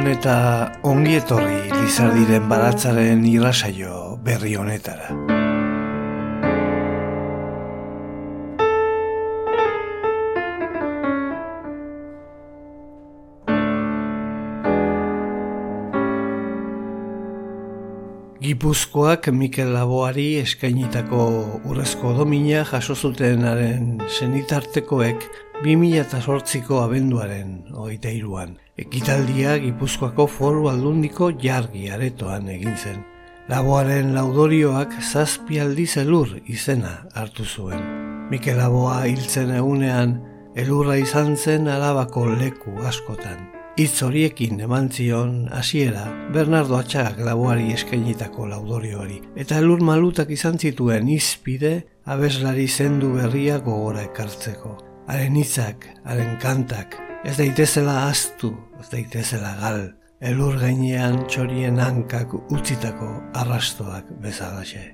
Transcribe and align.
Egunon 0.00 0.16
eta 0.16 0.80
ongi 0.88 1.18
etorri 1.18 1.68
Lizardiren 1.74 2.46
baratzaren 2.48 3.20
irrasaio 3.28 4.16
berri 4.24 4.54
honetara. 4.56 5.10
Gipuzkoak 18.40 19.28
Mikel 19.36 19.74
Laboari 19.74 20.40
eskainitako 20.40 21.28
urrezko 21.68 22.16
domina 22.16 22.64
jaso 22.72 22.96
zutenaren 22.96 23.98
senitartekoek 24.08 25.49
2008ko 25.60 26.78
abenduaren 26.80 27.50
oita 27.76 28.08
iruan. 28.08 28.54
Ekitaldia 28.80 29.58
Gipuzkoako 29.60 30.24
foru 30.24 30.70
aldundiko 30.70 31.28
jargi 31.42 31.90
aretoan 31.92 32.48
egin 32.48 32.78
zen. 32.80 33.02
Laboaren 33.52 34.14
laudorioak 34.14 34.96
zazpi 35.02 35.60
aldi 35.60 35.84
zelur 35.84 36.32
izena 36.48 36.94
hartu 37.12 37.44
zuen. 37.44 37.84
Mikel 38.32 38.56
Laboa 38.56 39.02
hiltzen 39.04 39.52
egunean, 39.52 40.16
elurra 40.56 40.96
izan 40.96 41.36
zen 41.36 41.68
alabako 41.68 42.24
leku 42.40 42.78
askotan. 42.88 43.50
Itz 43.76 44.00
horiekin 44.02 44.64
eman 44.64 44.88
zion 44.88 45.48
hasiera 45.52 46.08
Bernardo 46.32 46.80
Atxagak 46.80 47.20
laboari 47.20 47.74
eskainitako 47.76 48.48
laudorioari. 48.48 49.20
Eta 49.36 49.60
elur 49.60 49.84
malutak 49.84 50.32
izan 50.32 50.56
zituen 50.56 51.08
izpide 51.12 51.82
abeslari 52.06 52.68
zendu 52.68 53.12
berria 53.18 53.58
gogora 53.58 54.08
ekartzeko 54.08 54.89
haren 55.10 55.36
hitzak, 55.36 55.88
haren 56.06 56.36
kantak, 56.38 56.94
ez 57.26 57.34
daitezela 57.38 58.06
astu, 58.06 58.52
ez 58.78 58.86
daitezela 58.92 59.56
gal, 59.58 59.80
elur 60.22 60.54
gainean 60.60 61.24
txorien 61.26 61.80
hankak 61.82 62.36
utzitako 62.54 63.10
arrastoak 63.42 64.12
bezalaxe. 64.22 64.90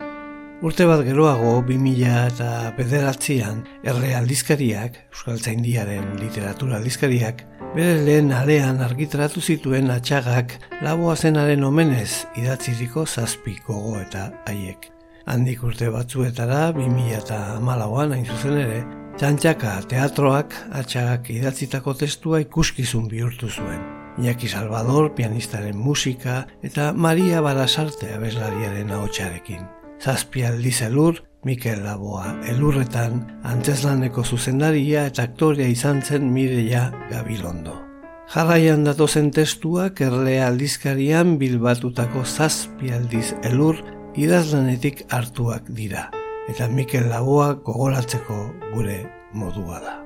Urte 0.64 0.86
bat 0.88 1.02
geroago, 1.04 1.58
2000 1.68 2.14
eta 2.30 2.48
bederatzean, 2.78 3.60
erre 3.84 4.14
aldizkariak, 4.16 4.96
Euskal 5.12 5.36
Zaindiaren 5.36 6.14
literatura 6.22 6.78
aldizkariak, 6.80 7.44
bere 7.76 8.00
lehen 8.06 8.32
alean 8.32 8.80
argitratu 8.80 9.44
zituen 9.44 9.92
atxagak 9.92 10.56
laboa 10.80 11.16
zenaren 11.16 11.64
omenez 11.68 12.24
idatziriko 12.40 13.04
zazpi 13.04 13.58
gogo 13.66 13.98
eta 14.00 14.30
haiek. 14.48 14.88
Handik 15.28 15.60
urte 15.66 15.90
batzuetara, 15.92 16.70
2000 16.72 17.18
eta 17.20 17.40
malauan 17.60 18.16
hain 18.16 18.24
zuzen 18.24 18.62
ere, 18.62 18.84
Txantxaka 19.16 19.70
teatroak 19.88 20.52
atxagak 20.76 21.30
idatzitako 21.32 21.94
testua 21.96 22.42
ikuskizun 22.42 23.06
bihurtu 23.08 23.48
zuen. 23.48 23.78
Iñaki 24.20 24.48
Salvador 24.52 25.14
pianistaren 25.16 25.78
musika 25.80 26.42
eta 26.60 26.90
Maria 26.92 27.40
Balasarte 27.40 28.10
abeslariaren 28.12 28.92
ahotsarekin. 28.92 29.62
Zazpi 30.04 30.44
aldi 30.44 30.72
zelur, 30.72 31.22
Mikel 31.48 31.80
Laboa 31.86 32.34
elurretan 32.52 33.22
antzeslaneko 33.54 34.24
zuzendaria 34.24 35.06
eta 35.08 35.24
aktorea 35.30 35.70
izan 35.72 36.02
zen 36.02 36.28
Mireia 36.34 36.90
Gabilondo. 37.08 37.78
Jarraian 38.34 38.84
datozen 38.84 39.32
testuak 39.32 40.04
erle 40.04 40.42
aldizkarian 40.44 41.38
bilbatutako 41.40 42.26
zazpi 42.26 42.92
aldiz 42.92 43.32
elur 43.48 43.80
idazlanetik 44.12 45.06
hartuak 45.08 45.72
dira 45.80 46.10
eta 46.48 46.68
Mikel 46.68 47.08
Lagoa 47.10 47.54
gogoratzeko 47.66 48.36
gure 48.74 49.00
modua 49.34 49.80
da. 49.82 49.96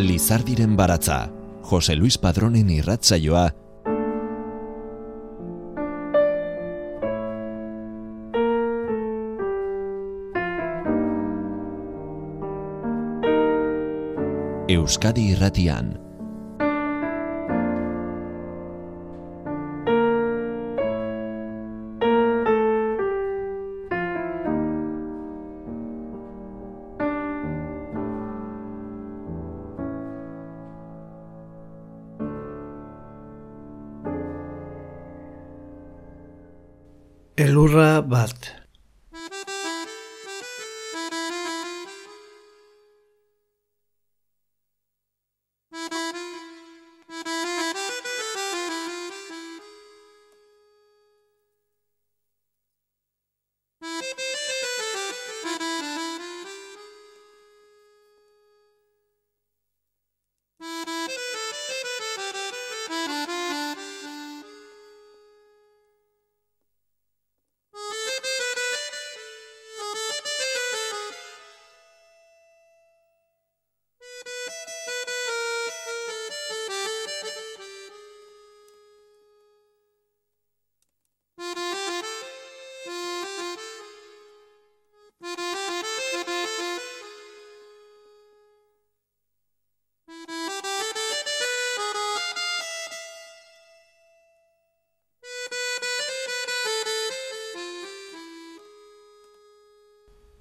Lizardiren 0.00 0.76
baratza, 0.76 1.24
Jose 1.70 1.96
Luis 1.96 2.16
Padronen 2.18 2.70
irratzaioa, 2.70 3.48
Euskadi 14.70 15.32
irratian, 15.32 15.96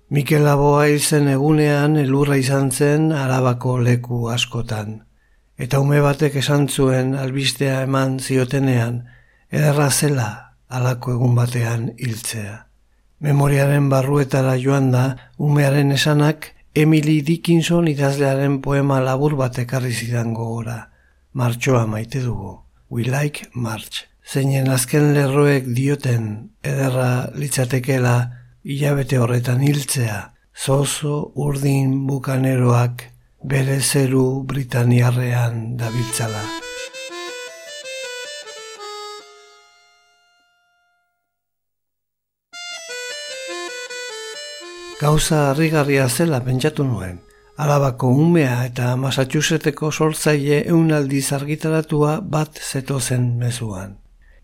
Mikel 0.10 0.42
Laboa 0.42 0.88
izen 0.90 1.28
egunean 1.30 1.94
elurra 2.02 2.34
izan 2.42 2.72
zen 2.74 3.12
arabako 3.14 3.76
leku 3.86 4.24
askotan. 4.34 5.04
Eta 5.54 5.78
ume 5.84 6.00
batek 6.02 6.40
esan 6.42 6.66
zuen 6.66 7.12
albistea 7.14 7.84
eman 7.86 8.16
ziotenean, 8.18 9.04
ederra 9.54 9.92
zela 9.92 10.56
alako 10.68 11.14
egun 11.14 11.36
batean 11.38 11.92
hiltzea. 12.02 12.56
Memoriaren 13.22 13.92
barruetara 13.94 14.56
joan 14.58 14.90
da, 14.96 15.04
umearen 15.38 15.94
esanak 15.94 16.56
Emily 16.74 17.20
Dickinson 17.22 17.86
idazlearen 17.94 18.64
poema 18.66 18.98
labur 19.06 19.38
bat 19.38 19.62
ekarri 19.62 19.94
zidan 19.94 20.34
gogora. 20.34 20.80
Martxoa 21.34 21.86
maite 21.86 22.26
dugu. 22.26 22.56
We 22.90 23.06
like 23.06 23.52
March. 23.54 24.08
Zeinen 24.26 24.74
azken 24.74 25.14
lerroek 25.14 25.70
dioten 25.70 26.50
ederra 26.66 27.30
litzatekela 27.38 28.39
hilabete 28.64 29.18
horretan 29.18 29.62
hiltzea, 29.64 30.34
zozo 30.56 31.32
urdin 31.36 32.08
bukaneroak 32.08 33.04
bere 33.44 33.80
zeru 33.80 34.44
Britaniarrean 34.44 35.78
dabiltzala. 35.78 36.42
Gauza 45.00 45.50
harrigarria 45.52 46.10
zela 46.10 46.42
pentsatu 46.44 46.84
nuen. 46.84 47.22
Alabako 47.56 48.10
umea 48.12 48.66
eta 48.66 48.98
Massachusettseko 49.00 49.92
sortzaile 49.92 50.66
eunaldi 50.68 51.22
argitaratua 51.32 52.20
bat 52.20 52.60
zetozen 52.60 53.38
mezuan. 53.40 53.96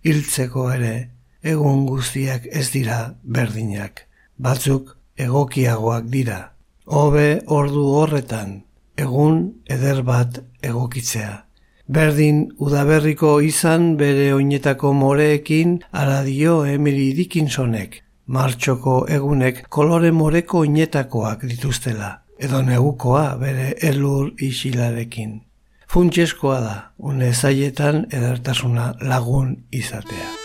Hiltzeko 0.04 0.70
ere, 0.72 1.15
egun 1.54 1.86
guztiak 1.86 2.48
ez 2.52 2.68
dira 2.74 3.00
berdinak. 3.24 4.08
Batzuk 4.38 4.96
egokiagoak 5.18 6.10
dira. 6.12 6.40
Hobe 6.86 7.42
ordu 7.48 7.86
horretan, 8.00 8.58
egun 8.98 9.40
eder 9.78 10.02
bat 10.10 10.42
egokitzea. 10.62 11.46
Berdin 11.88 12.42
udaberriko 12.58 13.38
izan 13.46 13.94
bere 14.02 14.34
oinetako 14.34 14.94
moreekin 14.94 15.80
ala 15.92 16.24
dio 16.26 16.64
Emily 16.66 17.14
Dickinsonek. 17.14 18.02
Martxoko 18.26 19.06
egunek 19.08 19.66
kolore 19.70 20.12
moreko 20.12 20.66
oinetakoak 20.66 21.46
dituztela. 21.46 22.26
edo 22.40 22.62
negukoa 22.62 23.38
bere 23.40 23.74
elur 23.90 24.34
isilarekin. 24.48 25.42
Funtseskoa 25.88 26.60
da, 26.62 26.78
une 26.98 27.34
zaietan 27.34 28.06
edertasuna 28.12 28.94
lagun 29.02 29.56
izatea. 29.72 30.45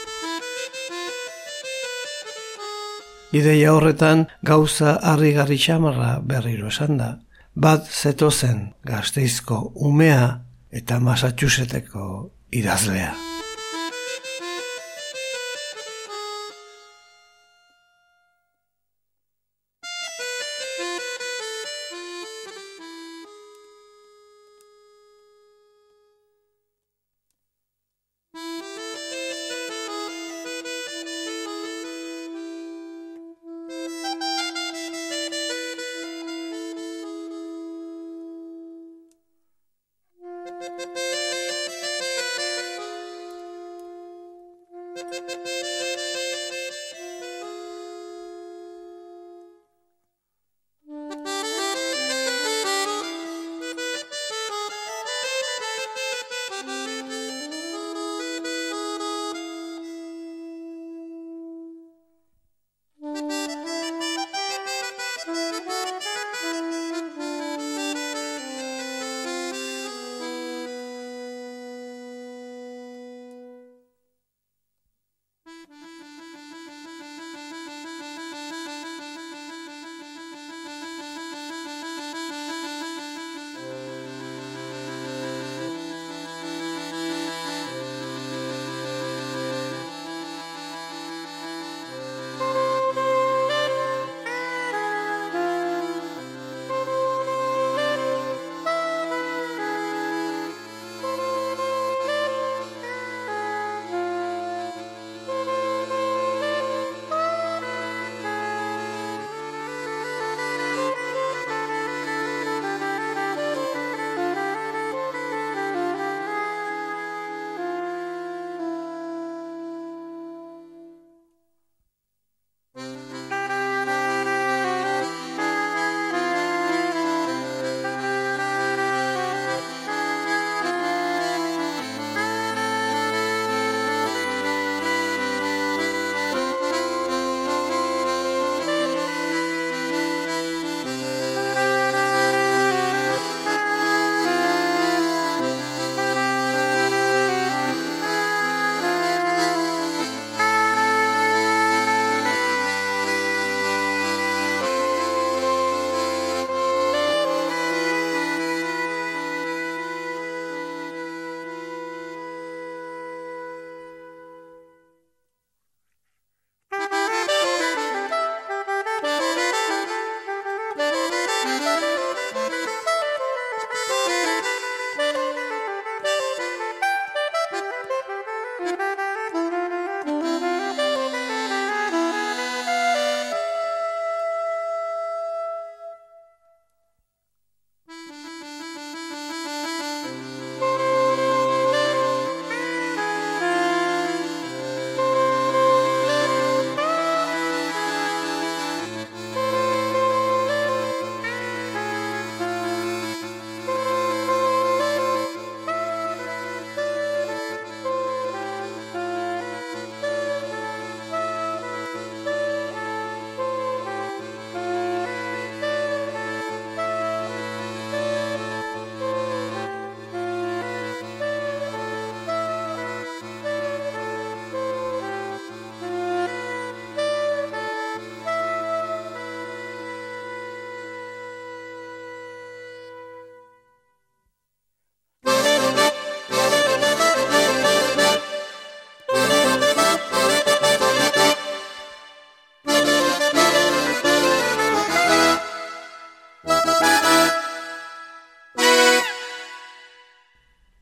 Ideia 3.32 3.70
horretan 3.76 4.24
gauza 4.42 4.96
harrigarri 5.06 5.58
xamarra 5.62 6.18
berriro 6.26 6.66
esan 6.72 6.98
da, 6.98 7.10
bat 7.54 7.86
zetozen 7.86 8.72
gazteizko 8.82 9.62
umea 9.90 10.28
eta 10.82 10.98
Massachusettseko 10.98 12.06
idazlea. 12.50 13.29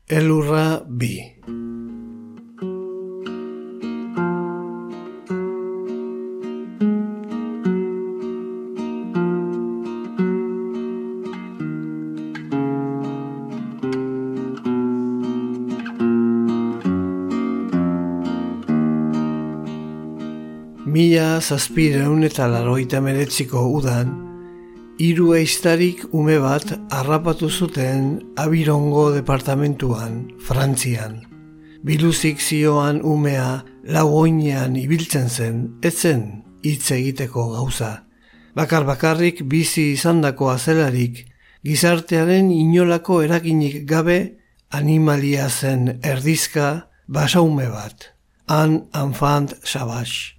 Elurra 0.09 0.81
bi. 0.87 1.21
Mila 20.89 21.37
zazpireun 21.39 22.25
eta 22.25 22.47
laroita 22.49 22.97
meretziko 22.99 23.61
udan, 23.77 24.09
hiru 24.99 25.31
eiztarik 25.37 26.01
ume 26.11 26.35
bat 26.43 26.73
harrapatu 26.91 27.47
zuten 27.49 28.19
Abirongo 28.35 29.13
departamentuan, 29.15 30.25
Frantzian. 30.43 31.21
Biluzik 31.87 32.41
zioan 32.43 32.99
umea 33.07 33.63
lagoinean 33.87 34.75
ibiltzen 34.75 35.29
zen, 35.29 35.61
etzen 35.81 36.43
hitz 36.63 36.91
egiteko 36.91 37.47
gauza. 37.55 38.03
bakar 38.55 38.83
bakarrik 38.83 39.43
bizi 39.47 39.93
izandako 39.93 40.49
azelarik, 40.49 41.25
gizartearen 41.63 42.51
inolako 42.51 43.21
eraginik 43.23 43.85
gabe 43.87 44.35
animalia 44.69 45.47
zen 45.49 45.99
erdizka 46.03 46.89
basaume 47.07 47.69
bat, 47.69 48.11
han 48.47 48.89
anfant 48.91 49.55
sabas. 49.63 50.35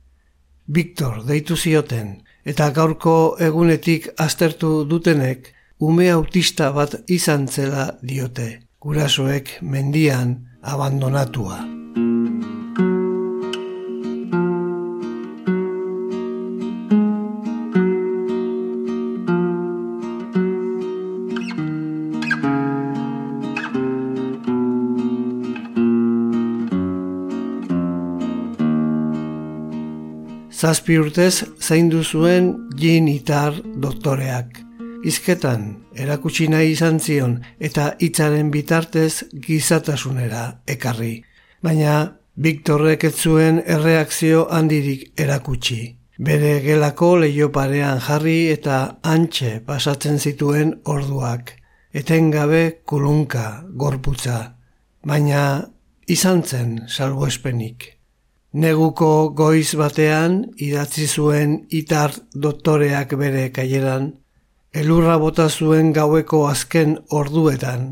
Victor 0.67 1.25
deitu 1.25 1.57
zioten, 1.57 2.21
eta 2.51 2.71
gaurko 2.75 3.17
egunetik 3.47 4.09
aztertu 4.19 4.73
dutenek, 4.91 5.53
ume 5.81 6.11
autista 6.11 6.71
bat 6.77 6.97
izan 7.19 7.47
zela 7.49 7.91
diote, 8.03 8.49
gurasoek 8.83 9.59
mendian 9.63 10.39
abandonatua. 10.63 11.80
Zazpi 30.61 30.99
urtez 31.01 31.47
zaindu 31.57 32.03
zuen 32.05 32.51
genitar 32.77 33.55
doktoreak. 33.81 34.59
Izketan, 35.09 35.63
erakutsi 35.97 36.51
nahi 36.53 36.75
izan 36.75 36.99
zion 37.01 37.39
eta 37.69 37.95
hitzaren 37.97 38.51
bitartez 38.53 39.23
gizatasunera 39.47 40.43
ekarri. 40.69 41.15
Baina, 41.65 41.95
Viktorrek 42.37 43.07
ez 43.09 43.15
zuen 43.17 43.63
erreakzio 43.77 44.43
handirik 44.53 45.07
erakutsi. 45.25 45.79
Bere 46.29 46.53
gelako 46.65 47.09
leio 47.23 47.49
parean 47.53 48.03
jarri 48.05 48.51
eta 48.53 48.81
antxe 49.15 49.55
pasatzen 49.67 50.21
zituen 50.21 50.75
orduak. 50.85 51.55
Etengabe 51.93 52.83
kulunka, 52.85 53.47
gorputza. 53.85 54.37
Baina, 55.05 55.47
izan 56.07 56.45
zen 56.45 56.77
salbuespenik. 56.89 58.00
Neguko 58.53 59.31
goiz 59.31 59.77
batean 59.79 60.41
idatzi 60.59 61.07
zuen 61.07 61.53
itar 61.71 62.11
doktoreak 62.35 63.15
bere 63.15 63.45
kaieran, 63.55 64.09
elurra 64.75 65.19
bota 65.23 65.47
zuen 65.49 65.93
gaueko 65.93 66.49
azken 66.49 66.97
orduetan, 67.11 67.85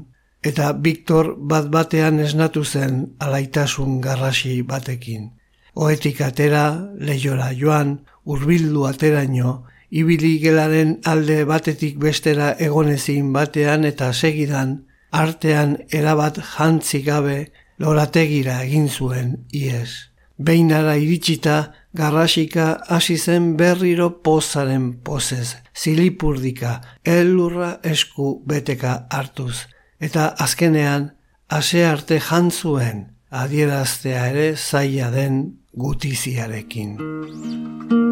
eta 0.42 0.72
Viktor 0.72 1.36
bat 1.38 1.70
batean 1.70 2.18
esnatu 2.18 2.64
zen 2.64 3.14
alaitasun 3.20 4.00
garrasi 4.00 4.62
batekin. 4.62 5.30
Oetik 5.74 6.20
atera, 6.26 6.90
lehiora 6.98 7.52
joan, 7.54 8.00
urbildu 8.26 8.84
ateraino, 8.90 9.62
ibili 9.90 10.40
gelaren 10.42 10.98
alde 11.04 11.44
batetik 11.44 12.02
bestera 12.02 12.56
egonezin 12.58 13.32
batean 13.32 13.84
eta 13.84 14.12
segidan, 14.12 14.74
artean 15.12 15.78
erabat 15.92 16.42
jantzi 16.42 17.02
gabe 17.06 17.52
lorategira 17.78 18.62
egin 18.66 18.88
zuen 18.88 19.36
ies. 19.54 20.08
Beinara 20.38 20.94
iritsita, 20.96 21.72
garrasika 21.98 22.78
hasi 22.88 23.18
zen 23.18 23.56
berriro 23.58 24.22
pozaren 24.22 24.92
pozez, 25.02 25.56
zilipurdika, 25.74 26.78
elurra 27.04 27.78
esku 27.82 28.38
beteka 28.46 29.08
hartuz, 29.10 29.66
eta 29.98 30.30
azkenean, 30.38 31.10
ase 31.50 31.84
arte 31.84 32.20
jantzuen, 32.22 33.08
adieraztea 33.30 34.28
ere 34.30 34.52
zaila 34.56 35.10
den 35.10 35.42
gutiziarekin. 35.74 38.06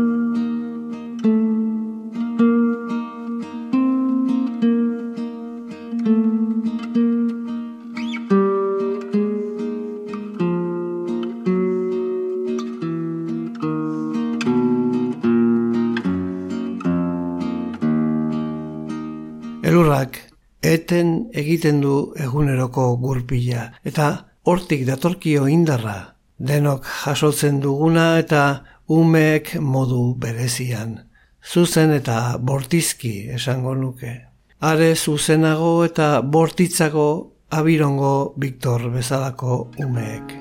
Eten 20.87 21.33
egiten 21.35 21.81
du 21.83 22.13
eguneroko 22.15 22.93
gurpila 23.03 23.73
eta 23.91 24.07
hortik 24.47 24.85
datorkio 24.87 25.49
indarra. 25.51 26.15
Denok 26.39 26.85
jasotzen 27.03 27.59
duguna 27.61 28.19
eta 28.21 28.63
umeek 28.87 29.57
modu 29.59 30.15
berezian. 30.23 31.01
Zuzen 31.43 31.91
eta 31.97 32.39
bortizki 32.39 33.27
esango 33.35 33.75
nuke. 33.75 34.13
Are 34.61 34.95
zuzenago 34.95 35.85
eta 35.85 36.21
bortitzago 36.23 37.09
abirongo 37.51 38.35
Victor 38.37 38.91
bezalako 38.95 39.73
umeek. 39.83 40.37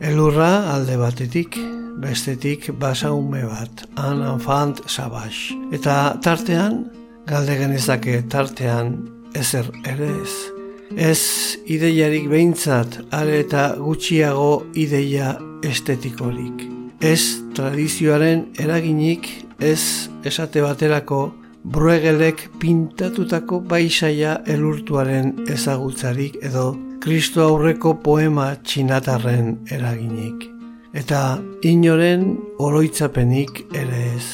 Elurra 0.00 0.50
alde 0.74 0.96
batetik, 0.96 1.60
bestetik 2.00 2.70
basaume 2.78 3.42
bat, 3.46 3.84
an 3.96 4.22
enfant 4.22 4.82
sabas. 4.86 5.34
Eta 5.72 6.16
tartean, 6.22 6.84
galde 7.26 7.56
genezake 7.58 8.22
tartean, 8.28 8.96
ezer 9.34 9.68
ere 9.88 10.08
ez. 10.22 10.34
Ez 10.96 11.22
ideiarik 11.72 12.28
behintzat, 12.28 12.98
are 13.16 13.38
eta 13.40 13.72
gutxiago 13.80 14.66
ideia 14.74 15.36
estetikorik. 15.64 16.66
Ez 17.00 17.40
tradizioaren 17.56 18.48
eraginik, 18.60 19.28
ez 19.58 20.10
esate 20.28 20.62
baterako, 20.62 21.32
bruegelek 21.62 22.48
pintatutako 22.60 23.60
baisaia 23.70 24.40
elurtuaren 24.46 25.34
ezagutzarik 25.50 26.40
edo 26.42 26.72
Kristo 27.02 27.42
aurreko 27.46 27.96
poema 28.02 28.52
txinatarren 28.62 29.54
eraginik 29.70 30.52
eta 30.92 31.40
inoren 31.64 32.36
oroitzapenik 32.60 33.64
ere 33.72 34.00
ez. 34.14 34.26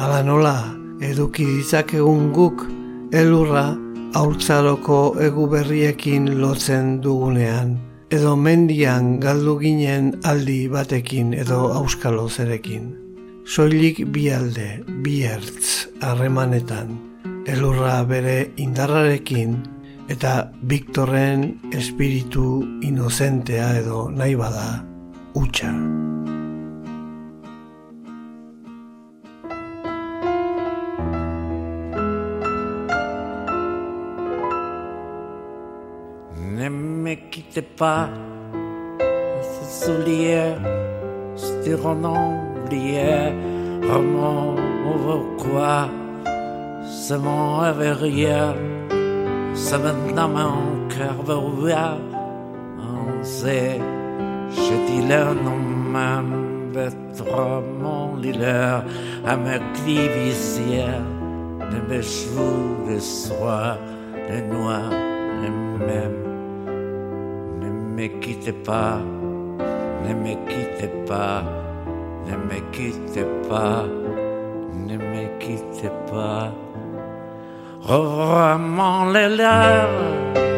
Ala 0.00 0.22
nola, 0.24 0.56
eduki 1.04 1.44
ditzakegun 1.44 2.30
guk, 2.32 2.64
elurra 3.12 3.72
haurtzaroko 4.16 5.18
egu 5.20 5.46
berriekin 5.52 6.30
lotzen 6.40 6.98
dugunean, 7.04 7.76
edo 8.12 8.34
mendian 8.36 9.18
galdu 9.20 9.58
ginen 9.60 10.12
aldi 10.28 10.66
batekin 10.72 11.32
edo 11.36 11.68
auskalo 11.76 12.28
zerekin. 12.28 12.92
Soilik 13.44 14.04
bi 14.14 14.28
alde, 14.30 14.82
bi 15.04 15.22
ertz, 15.26 15.88
harremanetan, 16.00 16.94
elurra 17.50 18.02
bere 18.08 18.52
indarrarekin, 18.56 19.58
eta 20.12 20.52
Viktorren 20.68 21.72
espiritu 21.74 22.62
inozentea 22.84 23.72
edo 23.80 24.06
nahi 24.12 24.36
bada, 24.38 24.91
hutsa. 25.34 25.72
Ne 36.56 36.68
me 36.68 37.14
quittez 37.30 37.62
pas, 37.62 38.08
ce 39.42 39.86
soulier, 39.86 40.54
stirant 41.34 41.96
oublié, 42.64 43.32
roman 43.82 44.54
pourquoi, 45.04 45.88
c'est 46.84 47.18
mon 47.18 47.60
rien, 47.60 48.54
c'est 49.54 49.78
maintenant 49.78 50.28
mon 50.28 50.88
cœur 50.88 51.16
veut 51.24 51.72
on 52.78 53.24
sait. 53.24 53.80
Jötilenom 54.54 55.96
embetramon 55.96 57.42
lila 58.22 58.84
de 59.24 59.46
Ne 61.72 61.80
bechvou 61.88 62.86
le 62.88 62.98
soir 63.00 63.78
Le 64.28 64.40
noir 64.52 64.90
le 65.42 65.50
même. 65.86 66.20
Ne 67.60 67.68
me 67.96 68.06
quitte 68.20 68.52
pas 68.64 69.00
Ne 70.04 70.12
me 70.14 70.34
quitte 70.48 70.90
pas 71.06 71.42
Ne 72.26 72.36
me 72.36 72.58
quitte 72.72 73.24
pas 73.48 73.84
Ne 74.86 74.96
me 74.96 75.38
quitte 75.38 75.90
pas. 76.10 76.52
Revois-moi 77.82 79.12
les 79.12 79.28
lèvres, 79.36 80.06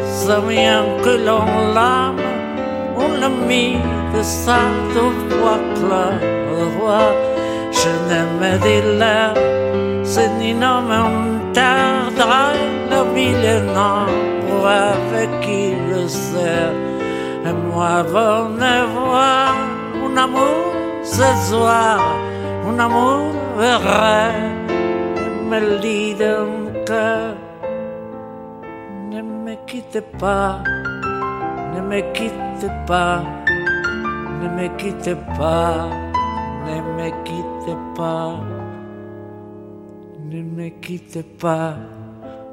ça 0.05 0.39
vient 0.41 0.85
que 1.03 1.13
l'on 1.25 1.73
lave 1.73 2.24
mis 3.29 3.77
de 4.13 4.21
sa 4.23 4.59
voix 5.29 5.59
claire. 5.75 6.19
Je 7.71 7.91
n'aime 8.07 8.59
des 8.59 8.81
l'air, 8.99 9.33
c'est 10.03 10.29
ni 10.39 10.53
nom 10.53 10.81
la 12.89 13.03
ville 13.13 13.45
est 13.55 13.61
nombre 13.61 14.67
avec 14.67 15.29
qui 15.41 15.73
le 15.89 16.07
sert. 16.07 16.73
Et 17.47 17.53
moi, 17.69 18.03
venez 18.03 18.81
voir 18.95 19.53
mon 19.99 20.15
amour 20.17 20.73
ce 21.03 21.29
soir, 21.49 21.99
mon 22.63 22.79
amour 22.79 23.31
vrai, 23.55 24.33
me 25.49 25.59
lit 25.81 26.15
le 26.15 26.35
cœur. 26.85 27.35
Ne 29.11 29.21
me 29.21 29.55
quitte 29.67 30.01
pas, 30.19 30.59
ne 31.75 31.81
me 31.81 32.01
quitte 32.13 32.67
pas, 32.87 33.21
ne 34.41 34.47
me 34.49 34.67
quitte 34.77 35.15
pas, 35.37 35.89
ne 36.65 36.77
me 36.97 37.09
quitte 37.25 37.77
pas, 37.95 38.39
ne 40.31 40.41
me 40.41 40.69
quitte 40.81 41.37
pas, 41.37 41.73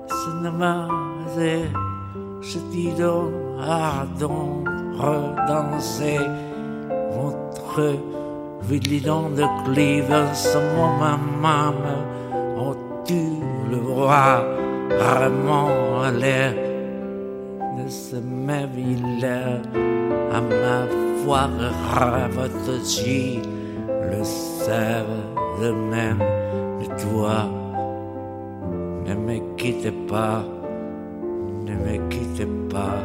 ce 0.08 0.44
ne 0.44 0.50
m'a 0.50 0.88
je 1.36 2.58
dis 2.72 2.90
donc, 2.98 3.32
ardent, 3.60 4.64
redanser 4.98 6.18
votre 7.12 7.96
vigilant 8.62 9.30
de 9.30 9.44
clive, 9.64 10.14
ce 10.34 10.58
moment 10.76 11.18
même, 11.40 11.74
oh 12.58 12.74
tu 13.04 13.22
le 13.70 13.76
vois 13.76 14.44
vraiment 14.90 15.68
à 16.02 16.10
de 17.78 17.88
ce 17.88 18.16
ville 18.66 19.24
à 20.32 20.40
ma 20.40 20.86
foi 21.24 21.48
de 21.58 21.70
le 24.10 24.24
sève 24.24 25.14
de 25.60 25.70
même 25.72 26.22
de 26.80 26.86
toi? 27.00 27.48
Ne 29.06 29.14
me 29.14 29.56
quitte 29.56 29.92
pas 30.06 30.44
ne 31.64 31.74
me 31.74 32.08
quitte 32.08 32.46
pas, 32.68 33.02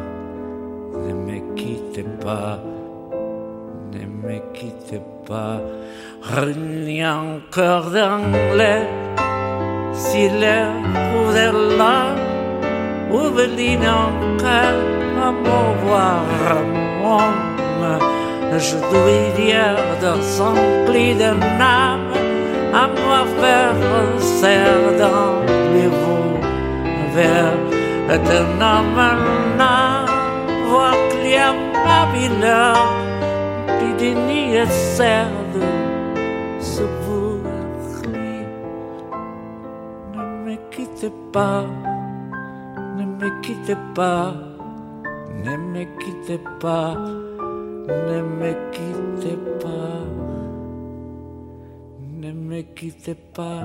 ne 0.94 1.12
me 1.12 1.54
quitte 1.54 2.04
pas, 2.20 2.58
ne 3.92 4.04
me 4.06 4.38
quitte 4.52 5.00
pas. 5.26 5.60
Rien 6.22 7.36
encore 7.36 7.90
dans 7.90 8.20
l'air, 8.56 8.86
si 9.92 10.28
l'air 10.28 10.72
ouvre 11.16 12.27
ouvre-les 13.10 13.76
encore 13.76 14.98
à 15.26 15.30
mon 15.30 15.66
voir, 15.84 16.22
homme. 17.04 17.98
Je 18.56 18.76
dois 18.76 19.30
dire 19.36 19.76
dans 20.00 20.22
son 20.22 20.54
pli 20.86 21.14
de 21.14 21.30
âme, 21.60 22.12
à 22.72 22.86
moi 22.86 23.22
faire 23.40 23.76
un 24.00 24.18
dans 24.98 25.34
les 25.74 25.88
vous 26.00 26.38
vers 27.14 27.58
de 28.26 28.38
homme 28.62 29.00
là, 29.58 30.06
voir 30.68 30.94
qu'il 31.10 31.30
y 31.30 31.36
a 31.36 31.52
ma 31.86 32.02
ville, 32.12 32.50
qui 33.78 33.88
dénie 34.02 34.66
cerf 34.66 35.28
de 35.54 35.66
ce 36.58 36.82
vous 36.82 37.40
ne 40.14 40.50
me 40.50 40.56
quitte 40.70 41.12
pas 41.32 41.64
quittez 43.48 43.76
pas. 43.94 44.34
Ne 45.44 45.56
me 45.56 45.84
quittez 46.00 46.40
pas. 46.60 46.94
Ne 48.08 48.20
me 48.40 48.50
quittez 48.74 49.38
pas. 49.62 50.04
Ne 52.20 52.30
me 52.32 52.60
quittez 52.76 53.14
pas. 53.14 53.62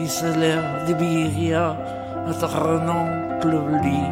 Il 0.00 0.08
se 0.08 0.26
lève 0.42 0.88
de 0.88 0.94
Biria 0.94 1.76
notre 2.26 2.56
oncle 2.98 3.56
lit 3.84 4.10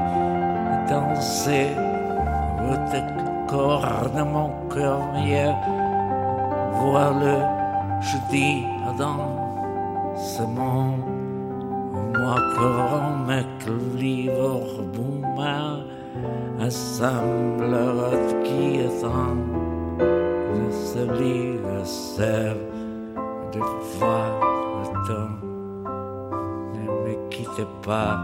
danser. 0.89 1.71
Votre 2.69 3.01
corps 3.49 4.09
de 4.17 4.23
mon 4.23 4.51
cœur 4.73 5.01
meilleur. 5.15 5.57
Vois-le, 6.81 7.37
je 8.01 8.17
dis 8.31 8.65
dans 8.97 9.35
ce 10.17 10.43
kromek 12.55 13.59
livor 13.97 14.85
buma 14.95 15.85
assemblerat 16.61 18.29
kietan 18.47 19.39
de 20.53 20.65
se 20.73 21.03
liga 21.19 21.81
sev 21.85 22.59
de 23.53 23.63
fatan 23.97 25.31
ne 26.75 26.85
me 27.05 27.15
quitte 27.31 27.67
pas 27.87 28.21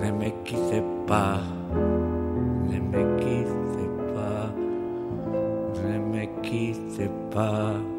ne 0.00 0.10
me 0.20 0.30
quitte 0.44 0.82
pas 1.06 1.40
ne 2.68 2.78
me 2.90 3.02
quitte 3.22 3.86
pas 4.14 4.48
ne 5.84 5.98
me 5.98 6.24
quitte 6.42 7.10
pas. 7.30 7.91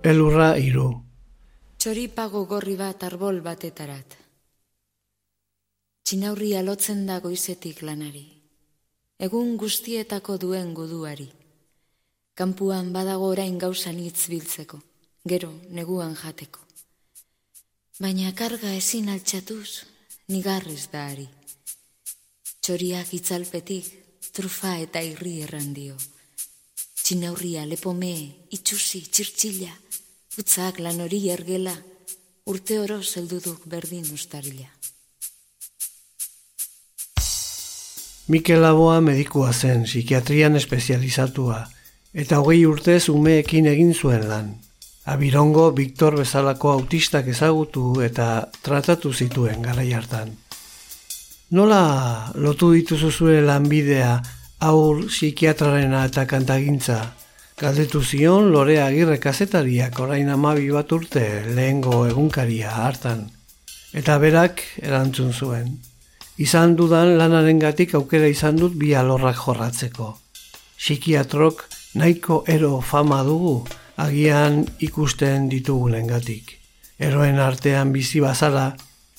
Elurra 0.00 0.54
iru. 0.56 0.86
Txoripago 1.76 2.46
gorri 2.48 2.72
bat 2.72 3.02
arbol 3.04 3.42
batetarat. 3.44 4.14
Txinaurria 6.08 6.62
lotzen 6.64 7.02
dago 7.04 7.28
izetik 7.28 7.82
lanari. 7.84 8.22
Egun 9.20 9.58
guztietako 9.60 10.38
duen 10.40 10.70
guduari. 10.72 11.26
Kampuan 12.32 12.88
badago 12.94 13.28
orain 13.34 13.58
gauzan 13.60 13.98
hitz 14.00 14.30
biltzeko 14.32 14.80
gero 15.28 15.52
neguan 15.68 16.16
jateko. 16.16 16.64
Baina 18.00 18.32
karga 18.32 18.72
ezin 18.72 19.12
altxatuz, 19.12 19.84
nigarrez 20.32 20.86
da 20.94 21.04
ari. 21.10 21.28
Txoriak 22.64 23.12
itzalpetik, 23.20 23.92
trufa 24.32 24.78
eta 24.80 25.04
irri 25.04 25.42
erran 25.44 25.74
dio. 25.76 26.00
Txinaurria, 27.04 27.66
lepome, 27.66 28.14
itxusi, 28.56 29.04
txirtxila, 29.12 29.72
utzak 30.38 30.78
lan 30.78 31.00
hori 31.02 31.24
ergela, 31.30 31.74
urte 32.46 32.78
oro 32.78 33.00
zelduduk 33.02 33.66
berdin 33.66 34.06
ustarila. 34.14 34.68
Mikel 38.30 38.62
Laboa 38.62 39.00
medikua 39.02 39.52
zen, 39.52 39.82
psikiatrian 39.88 40.54
espezializatua, 40.54 41.64
eta 42.14 42.38
hogei 42.38 42.62
urtez 42.66 43.08
umeekin 43.10 43.66
egin 43.66 43.94
zuen 43.94 44.28
lan. 44.28 44.52
Abirongo 45.10 45.72
Victor 45.74 46.14
bezalako 46.20 46.70
autistak 46.76 47.26
ezagutu 47.32 48.00
eta 48.04 48.46
tratatu 48.62 49.12
zituen 49.12 49.62
garai 49.62 49.88
hartan. 49.92 50.30
Nola 51.50 52.30
lotu 52.38 52.70
dituzu 52.76 53.10
zure 53.10 53.40
lanbidea 53.42 54.12
aur 54.60 55.06
psikiatrarena 55.08 56.04
eta 56.06 56.26
kantagintza? 56.30 57.00
Galdetu 57.60 58.00
zion 58.00 58.46
lore 58.54 58.78
agirre 58.80 59.18
kazetariak 59.20 59.98
orain 60.00 60.30
amabi 60.32 60.70
bat 60.72 60.92
urte 60.96 61.24
lehengo 61.56 62.06
egunkaria 62.08 62.70
hartan. 62.72 63.26
Eta 63.92 64.16
berak 64.22 64.62
erantzun 64.80 65.34
zuen. 65.34 65.68
Izan 66.40 66.72
dudan 66.78 67.18
lanaren 67.18 67.60
gatik 67.60 67.92
aukera 67.98 68.30
izan 68.32 68.56
dut 68.56 68.78
bi 68.80 68.94
alorrak 68.96 69.36
jorratzeko. 69.44 70.08
Psikiatrok 70.78 71.66
nahiko 72.00 72.42
ero 72.48 72.80
fama 72.80 73.20
dugu, 73.28 73.56
agian 74.08 74.62
ikusten 74.80 75.50
ditugunengatik. 75.52 76.56
Eroen 76.96 77.44
artean 77.44 77.92
bizi 77.92 78.24
bazara, 78.24 78.70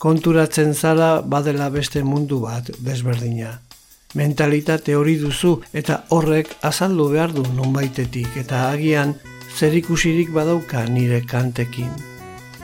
konturatzen 0.01 0.73
zara 0.73 1.19
badela 1.21 1.69
beste 1.69 2.01
mundu 2.01 2.41
bat 2.47 2.73
desberdina. 2.79 3.59
Mentalitate 4.13 4.95
hori 4.95 5.17
duzu 5.21 5.55
eta 5.73 6.01
horrek 6.09 6.55
azaldu 6.67 7.09
behar 7.13 7.33
du 7.35 7.45
nonbaitetik 7.55 8.37
eta 8.43 8.69
agian 8.71 9.15
zer 9.57 9.75
ikusirik 9.75 10.33
badauka 10.35 10.85
nire 10.85 11.21
kantekin. 11.21 11.91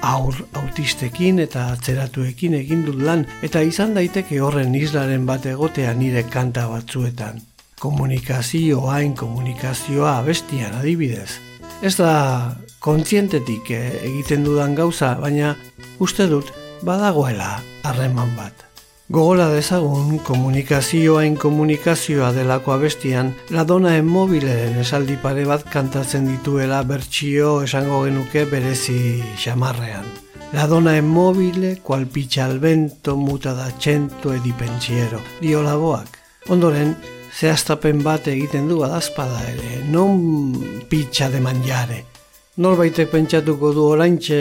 Aur 0.01 0.35
autistekin 0.53 1.39
eta 1.39 1.71
atzeratuekin 1.73 2.53
egin 2.59 2.85
dut 2.85 3.01
lan 3.01 3.25
eta 3.41 3.61
izan 3.61 3.95
daiteke 3.97 4.41
horren 4.41 4.75
islaren 4.75 5.25
bat 5.25 5.45
egotea 5.45 5.93
nire 5.93 6.23
kanta 6.23 6.67
batzuetan. 6.69 7.41
Komunikazioa, 7.79 9.01
komunikazioa 9.15 10.21
bestian 10.25 10.79
adibidez 10.79 11.47
ez 11.81 11.95
da 11.97 12.55
kontzientetik 12.81 13.71
eh, 13.71 13.89
egiten 14.09 14.45
dudan 14.47 14.75
gauza, 14.77 15.13
baina 15.21 15.55
uste 16.03 16.27
dut 16.29 16.53
badagoela 16.85 17.57
harreman 17.83 18.33
bat. 18.37 18.66
Gogola 19.07 19.45
dezagun 19.47 20.17
komunikazioa 20.19 22.31
delako 22.35 22.73
abestian, 22.73 23.29
ladona 23.55 23.93
enmobileen 23.95 24.75
esaldi 24.81 25.15
pare 25.21 25.45
bat 25.47 25.63
kantatzen 25.71 26.25
dituela 26.27 26.81
bertsio 26.83 27.53
esango 27.63 28.01
genuke 28.03 28.43
berezi 28.51 29.23
xamarrean. 29.39 30.03
Ladona 30.51 30.97
enmobile, 30.99 31.77
kual 31.87 32.03
pitxa 32.11 32.49
albento, 32.49 33.15
muta 33.15 33.55
da 33.55 33.69
txento 33.79 34.35
edipentsiero, 34.35 35.23
dio 35.39 35.63
laboak. 35.63 36.19
Ondoren, 36.51 36.91
zehaztapen 37.31 38.03
bat 38.03 38.27
egiten 38.27 38.67
du 38.67 38.83
adazpada 38.83 39.39
ere, 39.53 39.85
non 39.87 40.51
pitxa 40.91 41.31
de 41.31 41.39
manjare. 41.39 42.03
Norbaitek 42.57 43.11
pentsatuko 43.11 43.69
du 43.69 43.83
oraintxe 43.85 44.37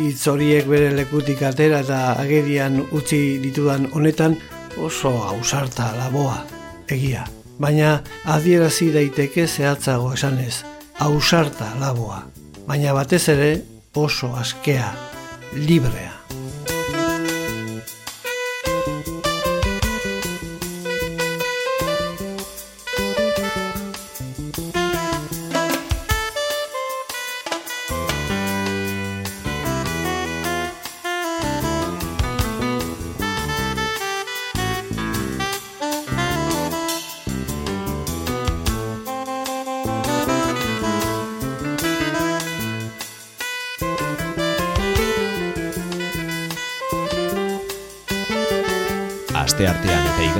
hitz 0.00 0.22
horiek 0.32 0.64
bere 0.72 0.86
lekutik 0.96 1.42
atera 1.44 1.82
eta 1.84 1.98
agerian 2.22 2.78
utzi 2.96 3.18
ditudan 3.42 3.84
honetan 3.92 4.38
oso 4.80 5.12
ausarta 5.28 5.90
laboa, 5.98 6.38
egia. 6.88 7.26
Baina 7.60 7.98
adierazi 8.24 8.88
daiteke 8.94 9.44
zehatzago 9.46 10.14
esanez, 10.16 10.62
ausarta 11.04 11.74
laboa. 11.82 12.22
Baina 12.64 12.96
batez 12.96 13.26
ere 13.34 13.50
oso 13.92 14.32
askea, 14.40 14.88
librea. 15.68 16.14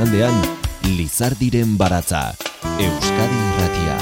Igandean 0.08 0.40
Lizardiren 0.96 1.76
baratza 1.76 2.32
Euskadi 2.80 3.38
Irratia. 3.48 3.96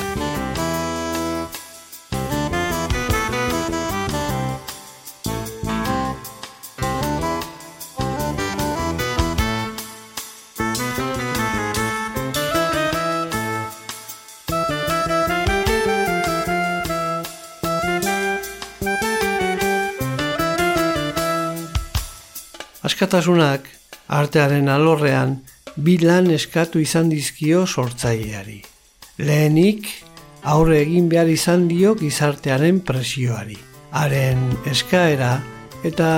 Askatasunak 22.87 23.67
artearen 24.07 24.69
alorrean 24.71 25.41
bi 25.77 25.99
lan 25.99 26.31
eskatu 26.31 26.81
izan 26.81 27.09
dizkio 27.13 27.67
sortzaileari. 27.67 28.63
Lehenik, 29.19 29.89
aurre 30.43 30.81
egin 30.83 31.09
behar 31.09 31.29
izan 31.29 31.69
dio 31.69 31.95
gizartearen 31.99 32.81
presioari. 32.81 33.59
Haren 33.97 34.43
eskaera 34.69 35.37
eta 35.85 36.09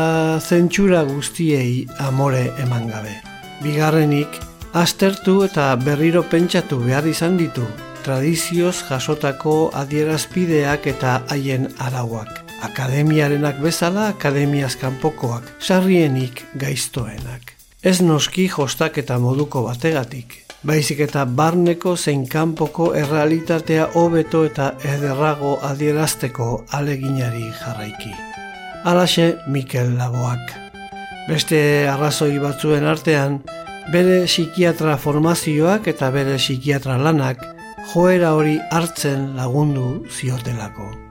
zentsura 0.41 1.03
guztiei 1.09 1.87
amore 1.99 2.49
eman 2.63 2.89
gabe. 2.91 3.19
Bigarrenik, 3.63 4.41
aztertu 4.73 5.43
eta 5.45 5.75
berriro 5.83 6.23
pentsatu 6.31 6.79
behar 6.85 7.07
izan 7.07 7.37
ditu 7.39 7.67
tradizioz 8.09 8.77
jasotako 8.89 9.71
adierazpideak 9.77 10.87
eta 10.95 11.19
haien 11.29 11.69
arauak. 11.79 12.31
Akademiarenak 12.65 13.61
bezala 13.63 14.09
akademiaz 14.15 14.75
kanpokoak, 14.81 15.45
sarrienik 15.61 16.43
gaiztoenak. 16.59 17.58
Ez 17.83 18.01
noski 18.03 18.49
jostak 18.51 18.97
eta 18.99 19.21
moduko 19.23 19.61
bategatik, 19.63 20.33
baizik 20.67 20.99
eta 21.05 21.23
barneko 21.41 21.93
zein 21.97 22.25
kanpoko 22.27 22.89
errealitatea 22.99 23.85
hobeto 23.95 24.41
eta 24.49 24.73
ederrago 24.83 25.53
adierazteko 25.63 26.49
aleginari 26.75 27.47
jarraiki. 27.61 28.11
Alaxe 28.83 29.37
Mikel 29.47 29.95
Laboak. 29.95 30.51
Beste 31.29 31.63
arrazoi 31.87 32.41
batzuen 32.43 32.83
artean, 32.85 33.45
bere 33.93 34.25
psikiatra 34.27 34.97
formazioak 34.99 35.87
eta 35.87 36.11
bere 36.11 36.35
psikiatra 36.37 36.99
lanak 36.99 37.47
joera 37.93 38.35
hori 38.35 38.59
hartzen 38.73 39.37
lagundu 39.37 40.03
ziotelako. 40.11 41.08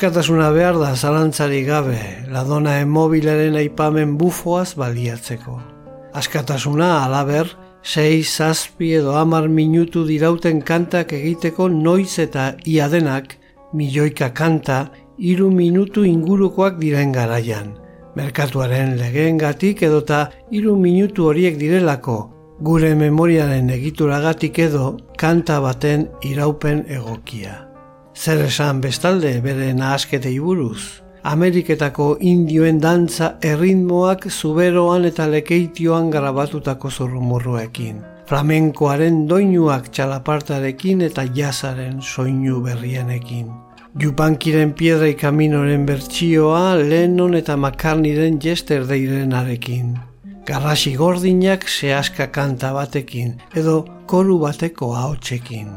Askatasuna 0.00 0.46
behar 0.56 0.78
da 0.80 0.94
zalantzari 0.96 1.58
gabe, 1.66 1.98
ladona 2.32 2.78
emobilaren 2.80 3.58
aipamen 3.60 4.14
bufoaz 4.16 4.70
baliatzeko. 4.80 5.58
Askatasuna 6.16 6.88
alaber, 7.02 7.50
sei, 7.82 8.22
zazpi 8.24 8.94
edo 8.96 9.18
amar 9.20 9.50
minutu 9.58 10.06
dirauten 10.08 10.64
kantak 10.64 11.12
egiteko 11.12 11.68
noiz 11.68 12.16
eta 12.24 12.54
iadenak, 12.64 13.36
milioika 13.76 14.32
kanta, 14.32 14.86
hiru 15.18 15.52
minutu 15.52 16.08
ingurukoak 16.08 16.80
diren 16.80 17.12
garaian. 17.12 17.74
Merkatuaren 18.16 18.96
legeengatik 18.96 19.84
edota 19.84 20.30
hiru 20.48 20.80
minutu 20.80 21.28
horiek 21.28 21.60
direlako, 21.60 22.20
gure 22.64 22.94
memoriaren 22.94 23.68
egituragatik 23.68 24.64
edo 24.70 24.94
kanta 25.20 25.60
baten 25.60 26.08
iraupen 26.24 26.86
egokia. 26.88 27.66
Zer 28.14 28.44
esan 28.44 28.80
bestalde 28.80 29.40
bere 29.44 29.72
nahasketei 29.74 30.38
buruz. 30.40 31.02
Ameriketako 31.22 32.16
indioen 32.20 32.80
dantza 32.80 33.34
erritmoak 33.44 34.26
zuberoan 34.30 35.04
eta 35.04 35.26
lekeitioan 35.28 36.10
grabatutako 36.10 36.90
zurrumurruekin. 36.90 38.00
Flamenkoaren 38.30 39.26
doinuak 39.28 39.90
txalapartarekin 39.92 41.02
eta 41.02 41.24
jazaren 41.34 42.00
soinu 42.00 42.60
berrienekin. 42.64 43.50
Jupankiren 44.00 44.72
piedra 44.78 45.10
kaminoren 45.18 45.86
bertsioa 45.86 46.76
Lennon 46.78 47.34
eta 47.34 47.56
Makarniren 47.56 48.38
jester 48.40 48.86
deirenarekin. 48.86 49.96
Garrasi 50.46 50.94
gordinak 50.96 51.68
sehaska 51.68 52.30
kanta 52.32 52.72
batekin 52.72 53.34
edo 53.54 53.84
koru 54.06 54.38
bateko 54.38 54.94
ahotsekin. 54.94 55.68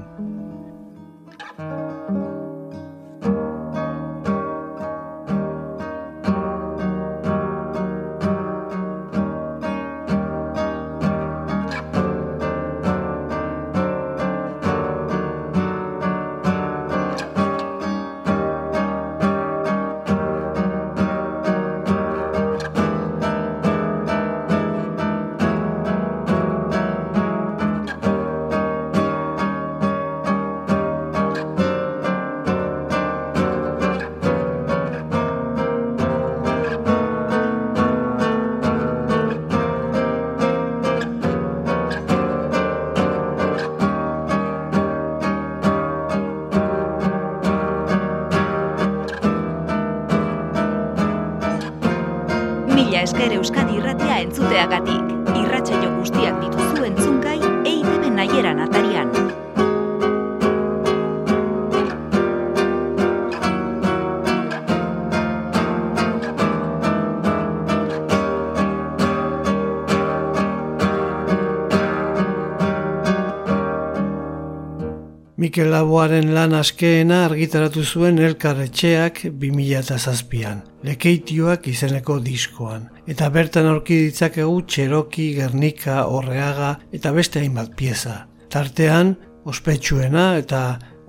Mikel 75.44 75.74
Laboaren 75.74 76.30
lan 76.32 76.54
askeena 76.56 77.18
argitaratu 77.26 77.82
zuen 77.84 78.16
elkarretxeak 78.24 79.18
2007an, 79.42 80.62
lekeitioak 80.88 81.66
izeneko 81.68 82.16
diskoan. 82.24 82.86
Eta 83.12 83.28
bertan 83.34 83.68
aurki 83.68 83.98
ditzakegu 84.06 84.62
Txeroki, 84.64 85.26
Gernika, 85.36 85.98
Horreaga 86.08 86.70
eta 86.96 87.12
beste 87.12 87.42
hainbat 87.42 87.74
pieza. 87.76 88.14
Tartean, 88.56 89.18
ospetsuena 89.44 90.30
eta 90.40 90.62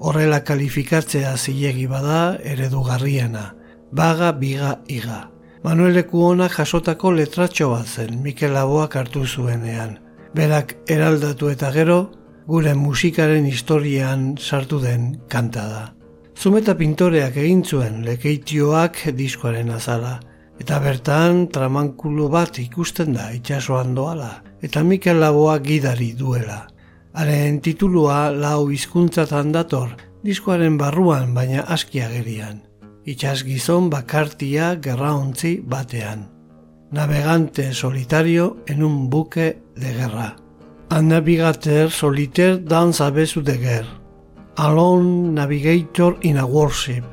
horrela 0.02 0.42
kalifikatzea 0.42 1.36
zilegi 1.36 1.86
bada 1.86 2.34
eredugarriena. 2.42 3.44
Baga, 3.94 4.32
biga, 4.32 4.80
iga. 4.90 5.28
Manueleku 5.62 6.26
honak 6.32 6.58
jasotako 6.58 7.14
letratxo 7.20 7.70
bat 7.76 7.86
zen 7.86 8.18
Mikel 8.26 8.58
Laboak 8.58 8.98
hartu 8.98 9.28
zuenean. 9.28 10.00
Berak 10.34 10.74
eraldatu 10.90 11.54
eta 11.54 11.70
gero, 11.70 12.00
gure 12.46 12.74
musikaren 12.74 13.46
historian 13.48 14.35
sartu 14.37 14.80
den 14.80 15.20
kanta 15.28 15.64
da. 15.68 15.85
Zumeta 16.37 16.74
pintoreak 16.76 17.37
egin 17.40 17.62
zuen 17.64 18.02
lekeitioak 18.04 19.00
diskoaren 19.16 19.70
azala, 19.70 20.18
eta 20.61 20.78
bertan 20.83 21.46
tramankulo 21.54 22.28
bat 22.28 22.59
ikusten 22.59 23.14
da 23.16 23.30
itxasoan 23.33 23.94
doala, 23.94 24.42
eta 24.62 24.83
Mikel 24.85 25.20
Laboa 25.22 25.59
gidari 25.64 26.12
duela. 26.18 26.66
Haren 27.14 27.61
titulua 27.62 28.28
lau 28.35 28.68
hizkuntzatan 28.74 29.52
dator, 29.54 29.94
diskoaren 30.26 30.76
barruan 30.76 31.35
baina 31.35 31.64
askiagerian. 31.70 32.61
Itxas 33.07 33.44
gizon 33.44 33.90
bakartia 33.90 34.74
gerraontzi 34.83 35.61
batean. 35.64 36.28
Navegante 36.90 37.72
solitario 37.72 38.57
en 38.66 38.83
un 38.83 39.11
buque 39.11 39.62
de 39.76 39.92
guerra. 39.92 40.43
Un 40.90 41.08
navigateur 41.08 41.90
solitaire 41.90 42.58
dans 42.58 43.00
a 43.00 43.10
besu 43.10 43.42
de 43.42 43.52
guerre. 43.52 44.00
Alone 44.56 45.32
navigator 45.32 46.16
in 46.22 46.36
a 46.36 46.44
warship. 46.44 47.04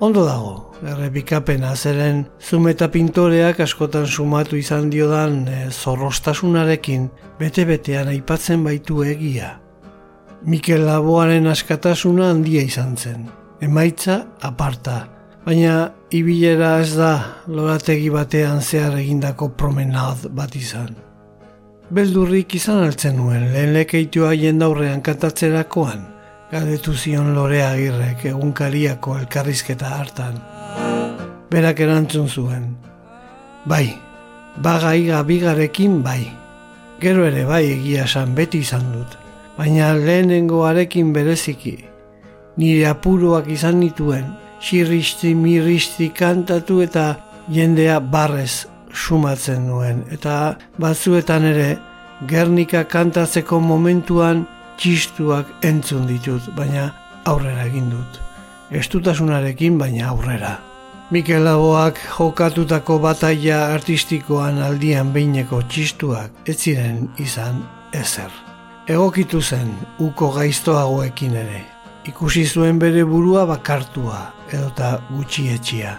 Ondo 0.00 0.24
dago, 0.26 0.72
errepikapena 0.84 1.74
zeren 1.74 2.26
zumeta 2.40 2.90
pintoreak 2.90 3.60
askotan 3.60 4.06
sumatu 4.06 4.56
izan 4.56 4.90
diodan 4.90 5.48
e, 5.48 5.70
zorrostasunarekin 5.70 7.08
bete-betean 7.38 8.12
aipatzen 8.12 8.64
baitu 8.64 9.02
egia. 9.02 9.54
Mikel 10.44 10.84
Laboaren 10.84 11.48
askatasuna 11.48 12.28
handia 12.34 12.62
izan 12.62 12.96
zen. 12.96 13.24
Emaitza 13.64 14.20
aparta, 14.42 14.98
baina 15.46 15.88
ibilera 16.12 16.76
ez 16.84 16.92
da 16.98 17.14
lorategi 17.48 18.12
batean 18.12 18.60
zehar 18.60 19.00
egindako 19.00 19.54
promenad 19.56 20.28
bat 20.36 20.54
izan 20.60 21.03
beldurrik 21.92 22.54
izan 22.56 22.82
altzen 22.86 23.16
nuen 23.18 23.50
lehen 23.52 23.74
lekeitua 23.74 24.32
jendaurrean 24.40 25.02
kantatzerakoan, 25.04 26.00
gadetu 26.50 26.94
zion 26.94 27.34
lorea 27.34 27.70
agirrek 27.74 28.24
egunkariako 28.30 29.18
elkarrizketa 29.18 29.90
hartan. 29.98 30.40
Berak 31.50 31.80
erantzun 31.80 32.28
zuen. 32.28 32.70
Bai, 33.66 33.94
bagaiga 34.62 35.22
bigarekin 35.22 36.02
bai. 36.02 36.22
Gero 37.00 37.26
ere 37.26 37.44
bai 37.44 37.64
egia 37.74 38.04
esan 38.08 38.34
beti 38.34 38.62
izan 38.64 38.86
dut, 38.92 39.18
baina 39.58 39.92
lehenengoarekin 39.94 41.12
bereziki. 41.12 41.76
Nire 42.56 42.86
apuruak 42.88 43.48
izan 43.50 43.80
nituen, 43.80 44.30
xirristi 44.60 45.34
mirristi 45.34 46.08
kantatu 46.16 46.80
eta 46.86 47.08
jendea 47.52 47.98
barrez 48.00 48.73
sumatzen 48.94 49.66
nuen 49.68 50.04
eta 50.14 50.56
batzuetan 50.80 51.44
ere 51.50 51.68
Gernika 52.28 52.84
kantatzeko 52.88 53.58
momentuan 53.60 54.44
txistuak 54.78 55.48
entzun 55.66 56.06
ditut, 56.08 56.46
baina 56.56 56.86
aurrera 57.26 57.66
egin 57.66 57.90
dut. 57.90 58.20
Estutasunarekin 58.70 59.76
baina 59.78 60.08
aurrera. 60.12 60.54
Mikel 61.10 61.44
Laboak 61.44 61.98
jokatutako 62.16 62.98
bataia 63.02 63.58
artistikoan 63.74 64.62
aldian 64.64 65.12
behineko 65.12 65.60
txistuak 65.68 66.48
ez 66.48 66.56
ziren 66.56 67.08
izan 67.20 67.60
ezer. 67.92 68.32
Egokitu 68.88 69.42
zen 69.42 69.74
uko 69.98 70.30
gaiztoagoekin 70.38 71.36
ere. 71.42 71.60
Ikusi 72.08 72.46
zuen 72.46 72.78
bere 72.78 73.04
burua 73.04 73.44
bakartua 73.48 74.20
edota 74.52 74.98
gutxietxia. 75.10 75.98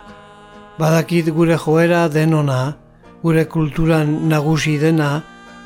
Badakit 0.79 1.29
gure 1.33 1.57
joera 1.57 2.07
denona 2.09 2.75
gure 3.25 3.47
kulturan 3.49 4.09
nagusi 4.29 4.75
dena 4.77 5.09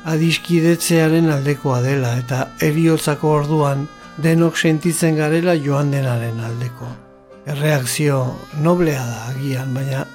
adiskidetzearen 0.08 1.26
aldekoa 1.28 1.82
dela 1.84 2.14
eta 2.16 2.38
eriotzako 2.64 3.32
orduan 3.40 3.82
denok 4.24 4.56
sentitzen 4.56 5.18
garela 5.18 5.52
joan 5.66 5.90
denaren 5.92 6.38
aldeko. 6.46 6.88
Erreakzio 7.52 8.20
noblea 8.64 9.02
da 9.10 9.18
agian, 9.32 9.74
baina 9.76 10.06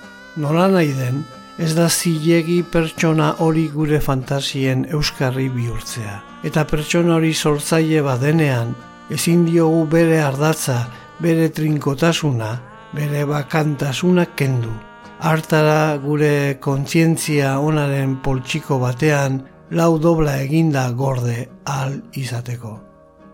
nola 0.42 0.66
nahi 0.74 0.96
den 0.98 1.22
ez 1.62 1.70
da 1.78 1.86
zilegi 1.90 2.64
pertsona 2.72 3.30
hori 3.46 3.68
gure 3.76 4.02
fantasien 4.02 4.88
euskarri 4.98 5.46
bihurtzea. 5.54 6.18
Eta 6.50 6.66
pertsona 6.66 7.20
hori 7.20 7.34
sortzaile 7.34 8.02
badenean 8.10 8.74
ezin 9.14 9.46
diogu 9.46 9.86
bere 9.94 10.18
ardatza, 10.32 10.82
bere 11.22 11.54
trinkotasuna, 11.54 12.52
bere 12.98 13.22
bakantasuna 13.30 14.26
kendu 14.34 14.74
hartara 15.20 15.98
gure 15.98 16.58
kontzientzia 16.60 17.56
onaren 17.60 18.18
poltsiko 18.24 18.80
batean 18.80 19.42
lau 19.72 19.98
dobla 20.00 20.38
eginda 20.44 20.90
gorde 20.92 21.48
al 21.66 22.00
izateko. 22.14 22.80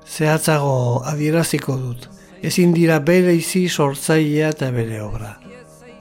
Zehatzago 0.06 1.04
adieraziko 1.08 1.78
dut, 1.78 2.08
ezin 2.42 2.74
dira 2.74 3.00
bere 3.00 3.34
izi 3.36 3.68
sortzailea 3.70 4.50
eta 4.56 4.72
bere 4.72 5.02
obra. 5.02 5.36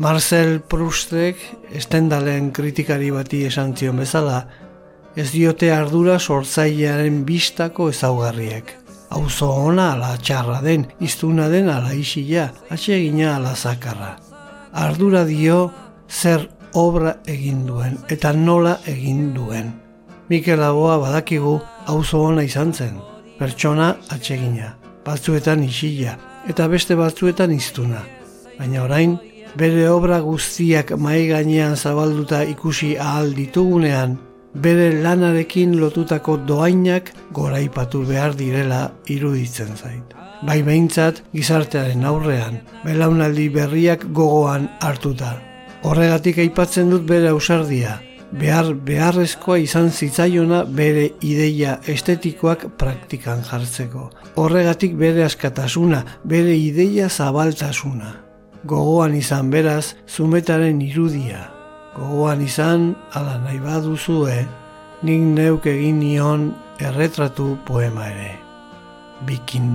Marcel 0.01 0.61
Proustek, 0.61 1.37
estendalen 1.77 2.51
kritikari 2.57 3.11
bati 3.13 3.45
esan 3.47 3.75
zion 3.77 4.01
bezala, 4.01 4.47
ez 5.17 5.29
diote 5.33 5.73
ardura 5.75 6.19
sortzailearen 6.19 7.25
bistako 7.29 7.91
ezaugarriek. 7.93 8.77
Auzo 9.11 9.51
ona 9.67 9.93
ala 9.97 10.15
txarra 10.17 10.63
den, 10.65 10.87
iztuna 11.01 11.51
den 11.53 11.69
ala 11.69 11.93
isila, 11.93 12.49
atxegina 12.71 13.37
ala 13.37 13.57
zakarra 13.57 14.17
ardura 14.73 15.25
dio 15.25 15.71
zer 16.09 16.49
obra 16.75 17.17
egin 17.27 17.67
duen 17.67 17.99
eta 18.09 18.33
nola 18.33 18.79
egin 18.87 19.33
duen. 19.35 19.73
Mikel 20.29 20.61
Laboa 20.61 20.99
badakigu 21.03 21.59
auzo 21.87 22.23
ona 22.23 22.45
izan 22.47 22.73
zen, 22.73 23.01
pertsona 23.39 23.97
atsegina, 24.15 24.77
batzuetan 25.05 25.65
isila 25.67 26.17
eta 26.49 26.69
beste 26.69 26.95
batzuetan 26.95 27.51
iztuna. 27.53 28.05
Baina 28.59 28.85
orain, 28.85 29.19
bere 29.57 29.89
obra 29.91 30.21
guztiak 30.23 30.93
mai 30.97 31.27
gainean 31.27 31.77
zabalduta 31.77 32.45
ikusi 32.45 32.97
ahal 32.99 33.35
ditugunean, 33.35 34.19
bere 34.55 35.03
lanarekin 35.03 35.77
lotutako 35.81 36.37
doainak 36.37 37.13
goraipatu 37.33 38.07
behar 38.07 38.35
direla 38.37 38.91
iruditzen 39.07 39.77
zait 39.77 40.21
bai 40.47 40.61
behintzat 40.65 41.23
gizartearen 41.35 42.05
aurrean, 42.09 42.61
belaunaldi 42.85 43.49
berriak 43.53 44.07
gogoan 44.17 44.69
hartuta. 44.81 45.35
Horregatik 45.85 46.41
aipatzen 46.41 46.91
dut 46.93 47.05
bere 47.09 47.31
ausardia, 47.33 47.99
behar 48.41 48.73
beharrezkoa 48.87 49.59
izan 49.65 49.91
zitzaiona 49.91 50.63
bere 50.65 51.07
ideia 51.27 51.79
estetikoak 51.95 52.67
praktikan 52.81 53.45
jartzeko. 53.51 54.11
Horregatik 54.41 54.97
bere 54.97 55.25
askatasuna, 55.29 56.05
bere 56.25 56.57
ideia 56.57 57.09
zabaltasuna. 57.09 58.17
Gogoan 58.69 59.17
izan 59.17 59.49
beraz, 59.51 59.95
zumetaren 60.09 60.83
irudia. 60.85 61.49
Gogoan 61.95 62.41
izan, 62.45 62.95
ala 63.19 63.39
nahi 63.43 63.59
baduzue, 63.59 64.37
nik 65.03 65.23
neuk 65.35 65.67
egin 65.67 65.99
nion 65.99 66.51
erretratu 66.79 67.57
poema 67.67 68.07
ere. 68.13 68.33
Bikin. 69.27 69.73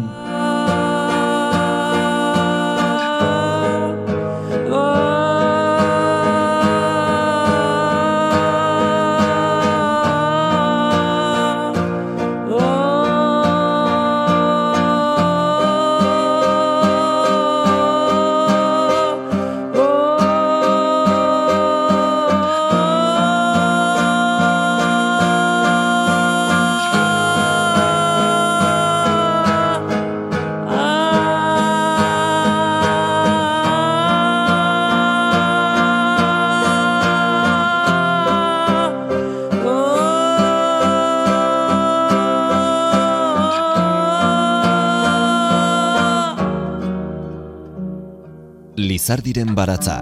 Lizardiren 49.06 49.52
baratza. 49.54 49.96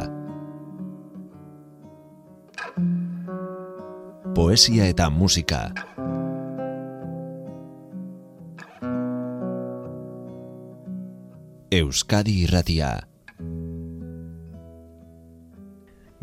Poesia 4.34 4.86
eta 4.88 5.10
musika. 5.12 5.74
Euskadi 11.82 12.38
irratia. 12.46 12.94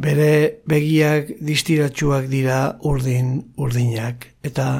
Bere 0.01 0.33
begiak 0.65 1.37
distiratsuak 1.37 2.33
dira 2.33 2.63
urdin 2.81 3.35
urdinak 3.61 4.25
eta 4.41 4.71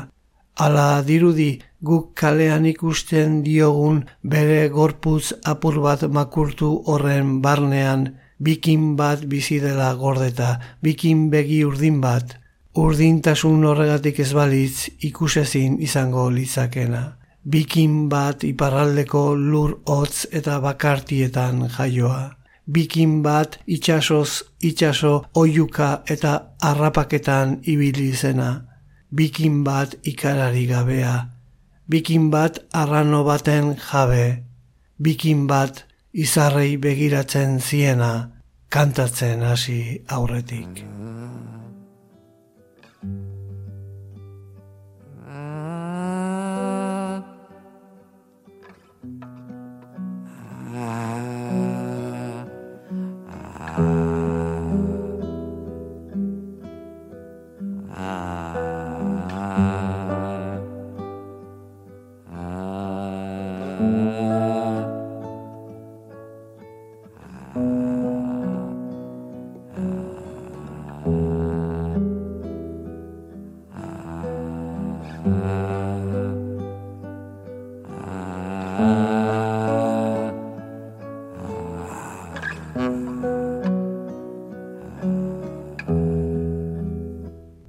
hala 0.59 1.03
dirudi 1.03 1.51
guk 1.83 2.15
kalean 2.15 2.67
ikusten 2.67 3.43
diogun 3.43 4.05
bere 4.23 4.69
gorputz 4.69 5.33
apur 5.53 5.81
bat 5.85 6.03
makurtu 6.17 6.71
horren 6.87 7.41
barnean 7.43 8.09
bikin 8.39 8.97
bat 8.97 9.25
bizi 9.29 9.61
dela 9.61 9.95
gordeta, 9.95 10.61
bikin 10.83 11.31
begi 11.31 11.65
urdin 11.65 12.01
bat, 12.01 12.37
urdintasun 12.75 13.65
horregatik 13.65 14.21
ez 14.21 14.33
balitz 14.33 14.89
ikusezin 15.11 15.81
izango 15.81 16.31
litzakena 16.31 17.21
bikin 17.45 18.09
bat 18.09 18.45
iparraldeko 18.45 19.35
lur 19.35 19.81
hotz 19.87 20.27
eta 20.33 20.61
bakartietan 20.61 21.69
jaioa. 21.77 22.37
Bikin 22.71 23.23
bat 23.23 23.59
itxasoz 23.67 24.43
itxaso 24.63 25.25
oiuka 25.35 26.03
eta 26.07 26.33
arrapaketan 26.61 27.59
ibili 27.67 28.13
zena. 28.13 28.70
Bikin 29.11 29.65
bat 29.65 29.95
ikarari 30.07 30.67
gabea. 30.67 31.27
Bikin 31.91 32.31
bat 32.31 32.63
arrano 32.73 33.25
baten 33.27 33.75
jabe. 33.75 34.45
Bikin 35.03 35.49
bat 35.51 35.85
izarrei 36.13 36.77
begiratzen 36.79 37.59
ziena 37.61 38.31
kantatzen 38.71 39.43
hasi 39.43 40.05
aurretik. 40.09 40.87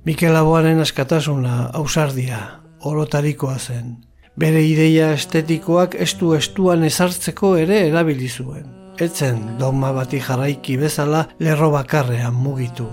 Mikel 0.04 0.34
Aboaren 0.36 0.80
askatasuna, 0.82 1.68
ausardia, 1.78 2.38
orotarikoa 2.90 3.60
zen. 3.60 3.92
Bere 4.34 4.64
ideia 4.66 5.12
estetikoak 5.14 5.94
estu 6.02 6.32
estuan 6.34 6.82
ezartzeko 6.88 7.52
ere 7.62 7.78
erabili 7.90 8.30
zuen. 8.30 8.66
Etzen 8.98 9.60
dogma 9.60 9.92
bati 9.94 10.18
jarraiki 10.26 10.80
bezala 10.82 11.28
lerro 11.38 11.70
bakarrean 11.76 12.34
mugitu. 12.34 12.88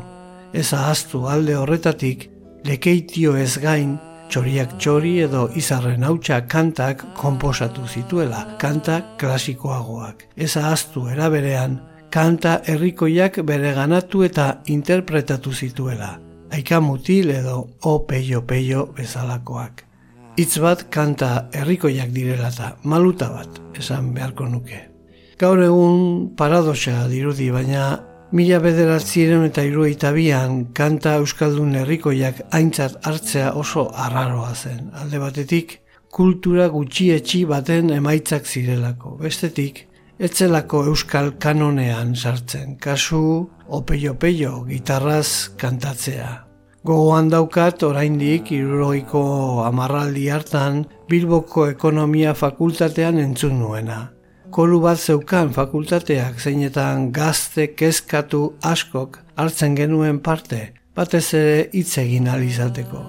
Ez 0.53 0.67
ahaztu 0.77 1.25
alde 1.33 1.57
horretatik, 1.57 2.29
lekeitio 2.69 3.39
ez 3.41 3.57
gain, 3.65 3.97
txoriak 4.29 4.77
txori 4.77 5.17
edo 5.25 5.49
izarren 5.57 6.05
hautsa 6.05 6.43
kantak 6.45 7.07
konposatu 7.17 7.89
zituela, 7.89 8.45
kanta 8.61 9.01
klasikoagoak. 9.17 10.29
Ez 10.37 10.59
ahaztu 10.61 11.09
eraberean, 11.09 11.81
kanta 12.13 12.61
herrikoiak 12.67 13.41
bere 13.49 13.73
ganatu 13.81 14.29
eta 14.29 14.59
interpretatu 14.67 15.57
zituela 15.57 16.19
aika 16.53 16.81
mutil 16.81 17.31
edo 17.31 17.69
o 17.83 17.99
peio 18.07 18.43
peio 18.47 18.87
bezalakoak. 18.97 19.85
Itz 20.39 20.59
bat 20.63 20.85
kanta 20.91 21.49
herrikoiak 21.53 22.13
direla 22.15 22.53
eta 22.53 22.77
maluta 22.85 23.31
bat 23.33 23.59
esan 23.79 24.13
beharko 24.15 24.47
nuke. 24.47 24.85
Gaur 25.39 25.63
egun 25.63 26.31
paradoxa 26.37 27.09
dirudi 27.11 27.51
baina 27.51 27.89
mila 28.33 28.61
bederatziren 28.63 29.45
eta 29.49 29.65
irueita 29.67 30.13
bian 30.13 30.65
kanta 30.75 31.17
euskaldun 31.19 31.75
herrikoiak 31.81 32.45
aintzat 32.55 33.01
hartzea 33.07 33.53
oso 33.55 33.89
arraroa 34.07 34.55
zen. 34.55 34.91
Alde 34.95 35.19
batetik 35.19 35.81
kultura 36.11 36.69
gutxietxi 36.69 37.45
baten 37.49 37.91
emaitzak 37.91 38.47
zirelako. 38.47 39.17
Bestetik, 39.23 39.88
etzelako 40.19 40.83
euskal 40.91 41.33
kanonean 41.39 42.15
sartzen, 42.17 42.77
kasu 42.77 43.49
opeio-peio 43.69 44.65
gitarraz 44.67 45.55
kantatzea. 45.57 46.45
Gogoan 46.87 47.29
daukat 47.31 47.83
oraindik 47.83 48.53
iruroiko 48.55 49.65
amarraldi 49.67 50.29
hartan 50.31 50.85
Bilboko 51.11 51.67
Ekonomia 51.69 52.35
Fakultatean 52.35 53.19
entzun 53.19 53.59
nuena. 53.59 54.09
Kolu 54.51 54.81
bat 54.81 54.99
zeukan 54.99 55.51
fakultateak 55.53 56.41
zeinetan 56.41 57.11
gazte 57.13 57.75
kezkatu 57.77 58.55
askok 58.65 59.19
hartzen 59.37 59.77
genuen 59.77 60.23
parte, 60.25 60.73
batez 60.97 61.35
ere 61.35 61.69
hitz 61.75 61.99
egin 62.01 62.31
alizateko. 62.33 63.05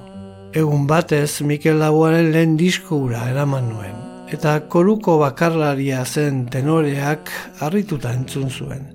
Egun 0.53 0.85
batez 0.89 1.41
Mikel 1.41 1.79
Laboaren 1.79 2.33
lehen 2.33 2.57
diskura 2.57 3.29
eraman 3.31 3.69
nuen, 3.69 3.95
eta 4.33 4.59
koruko 4.69 5.17
bakarlaria 5.21 6.03
zen 6.05 6.45
tenoreak 6.51 7.31
harrituta 7.59 8.13
entzun 8.13 8.49
zuen. 8.49 8.85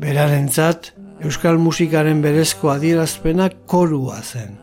Berarentzat, 0.00 0.92
Euskal 1.24 1.58
musikaren 1.62 2.20
berezko 2.20 2.72
adierazpena 2.72 3.46
korua 3.70 4.18
zen. 4.22 4.58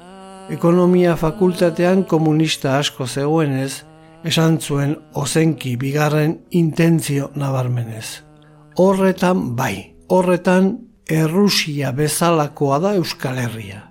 Ekonomia 0.52 1.15
fakultatean 1.15 2.04
komunista 2.04 2.76
asko 2.78 3.08
zegoenez, 3.08 3.86
esan 4.28 4.60
zuen 4.60 4.98
ozenki 5.17 5.78
bigarren 5.80 6.41
intentzio 6.52 7.32
nabarmenez. 7.36 8.22
Horretan 8.78 9.56
bai, 9.56 9.96
horretan 10.10 10.74
Errusia 11.12 11.91
bezalakoa 11.91 12.80
da 12.80 12.94
Euskal 12.96 13.39
Herria. 13.41 13.82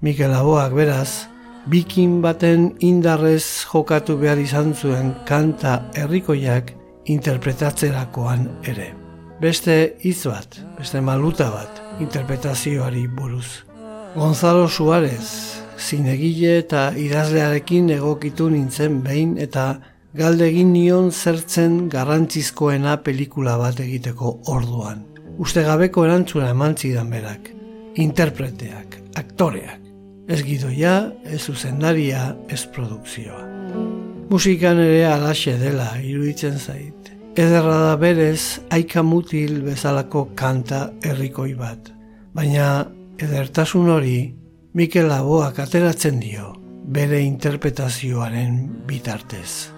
Mikel 0.00 0.34
Aboak 0.34 0.74
beraz, 0.76 1.28
bikin 1.66 2.20
baten 2.22 2.68
indarrez 2.80 3.66
jokatu 3.66 4.16
behar 4.20 4.38
izan 4.38 4.74
zuen 4.74 5.12
kanta 5.26 5.80
herrikoiak 5.94 6.72
interpretatzerakoan 7.10 8.46
ere. 8.64 8.92
Beste 9.40 9.96
hitz 10.04 10.24
bat, 10.26 10.60
beste 10.78 11.00
maluta 11.04 11.50
bat, 11.52 11.82
interpretazioari 12.00 13.06
buruz. 13.18 13.64
Gonzalo 14.16 14.68
Suárez, 14.68 15.60
zinegile 15.78 16.56
eta 16.62 16.88
idazlearekin 16.96 17.90
egokitu 17.98 18.48
nintzen 18.50 19.02
behin 19.04 19.36
eta 19.36 19.66
galdegin 20.16 20.72
nion 20.72 21.10
zertzen 21.12 21.88
garrantzizkoena 21.92 22.96
pelikula 23.04 23.58
bat 23.60 23.82
egiteko 23.84 24.38
orduan. 24.54 25.04
Uste 25.38 25.66
gabeko 25.66 26.06
erantzuna 26.06 26.54
eman 26.54 26.78
zidan 26.80 27.10
berak. 27.12 27.50
Interpreteak, 28.00 28.96
aktoreak. 29.20 29.85
Ez 30.28 30.40
gidoia, 30.42 31.12
ez 31.24 31.40
zuzendaria, 31.46 32.36
ez 32.48 32.64
produkzioa. 32.74 33.44
Musikan 34.30 34.80
ere 34.82 35.04
alaxe 35.06 35.54
dela 35.60 35.92
iruditzen 36.02 36.58
zait 36.58 36.96
ederra 37.36 37.76
da 37.84 37.96
berez 38.00 38.60
aika 38.72 39.02
mutil 39.04 39.60
bezalako 39.64 40.30
kanta 40.34 40.86
herrikoi 41.04 41.52
bat. 41.58 41.90
Baina 42.34 42.86
edertasun 43.20 43.90
hori 43.92 44.18
Mikel 44.76 45.08
Laboak 45.12 45.60
ateratzen 45.66 46.20
dio 46.20 46.54
bere 46.96 47.20
interpretazioaren 47.24 48.56
bitartez. 48.88 49.68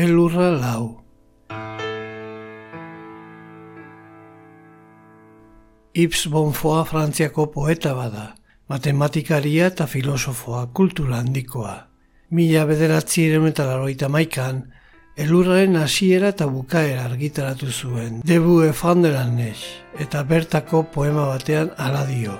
Elurra 0.00 0.48
lau. 0.56 0.84
Ips 5.92 6.28
Bonfoa 6.32 6.84
frantziako 6.88 7.50
poeta 7.52 7.92
bada, 7.94 8.26
matematikaria 8.72 9.66
eta 9.72 9.86
filosofoa 9.86 10.68
kultura 10.72 11.18
handikoa. 11.20 11.74
Mila 12.30 12.64
bederatzi 12.64 13.26
eta 13.50 13.66
laroita 13.66 14.08
maikan, 14.08 14.62
elurraren 15.16 15.76
hasiera 15.76 16.28
eta 16.28 16.46
bukaera 16.46 17.04
argitaratu 17.04 17.68
zuen, 17.70 18.22
debu 18.24 18.62
efanderan 18.62 19.38
eta 19.98 20.22
bertako 20.22 20.84
poema 20.94 21.26
batean 21.26 21.70
aladio. 21.76 22.38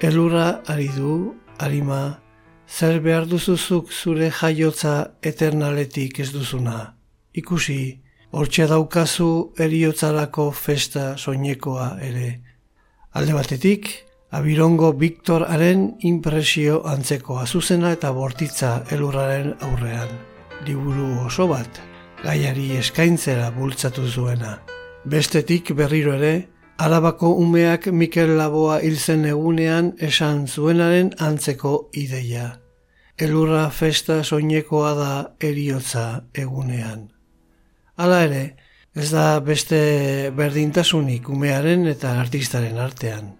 Elurra 0.00 0.62
ari 0.66 0.88
du, 0.88 1.36
arima, 1.58 2.18
zer 2.72 3.00
behar 3.04 3.26
duzuzuk 3.28 3.92
zure 3.92 4.30
jaiotza 4.32 4.94
eternaletik 5.22 6.20
ez 6.24 6.30
duzuna. 6.32 6.94
Ikusi, 7.36 7.82
hortxe 8.32 8.66
daukazu 8.70 9.28
eriotzarako 9.60 10.50
festa 10.56 11.12
soinekoa 11.18 11.90
ere, 12.00 12.30
Alde 13.12 13.34
batetik, 13.36 13.90
Abirongo 14.32 14.94
Viktoraren 14.96 15.82
impresio 16.08 16.78
antzeko 16.88 17.36
azuzena 17.42 17.90
eta 17.92 18.08
bortitza 18.16 18.70
elurraren 18.96 19.50
aurrean. 19.66 20.14
Liburu 20.64 21.10
oso 21.26 21.44
bat, 21.50 21.82
gaiari 22.22 22.70
eskaintzera 22.78 23.50
bultzatu 23.52 24.06
zuena. 24.08 24.54
Bestetik 25.04 25.74
berriro 25.76 26.16
ere, 26.16 26.48
Arabako 26.78 27.34
umeak 27.36 27.90
Mikel 27.92 28.32
Laboa 28.38 28.80
hilzen 28.80 29.28
egunean 29.28 29.92
esan 30.00 30.46
zuenaren 30.48 31.12
antzeko 31.20 31.90
ideia. 31.92 32.61
Elurra 33.22 33.68
festa 33.70 34.22
soinekoa 34.24 34.92
da 34.98 35.12
eriotza 35.38 36.24
egunean. 36.34 37.08
Hala 37.96 38.22
ere, 38.26 38.44
Ez 38.92 39.08
da 39.08 39.40
beste 39.40 39.78
berdintasunik 40.36 41.28
umearen 41.32 41.86
eta 41.88 42.10
artistaren 42.20 42.76
artean. 42.76 43.30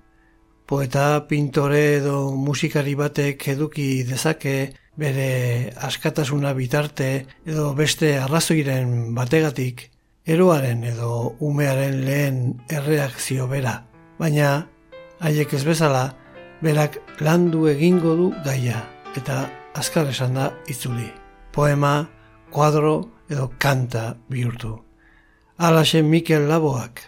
Poeta, 0.65 1.27
pintore 1.29 1.99
edo 1.99 2.33
musikari 2.33 2.95
batek 2.97 3.45
eduki 3.53 4.01
dezake 4.09 4.55
bere 4.97 5.75
askatasuna 5.77 6.55
bitarte 6.57 7.11
edo 7.45 7.75
beste 7.77 8.15
arrazoiren 8.17 9.13
bategatik 9.15 9.91
eroaren 10.25 10.85
edo 10.89 11.37
umearen 11.41 12.01
lehen 12.07 12.43
erreakzio 12.73 13.45
bera. 13.53 13.83
Baina, 14.17 14.69
haiek 15.21 15.53
ez 15.53 15.65
bezala, 15.69 16.15
berak 16.65 16.97
landu 17.21 17.67
egingo 17.69 18.17
du 18.17 18.33
gaia 18.47 18.87
eta 19.21 19.43
azkar 19.75 20.09
esan 20.09 20.35
da 20.35 20.53
itzuli. 20.69 21.11
Poema, 21.53 22.07
kuadro 22.51 22.97
edo 23.31 23.51
kanta 23.59 24.17
bihurtu 24.29 24.79
alaxe 25.63 26.03
Mikel 26.03 26.49
Laboak. 26.49 27.01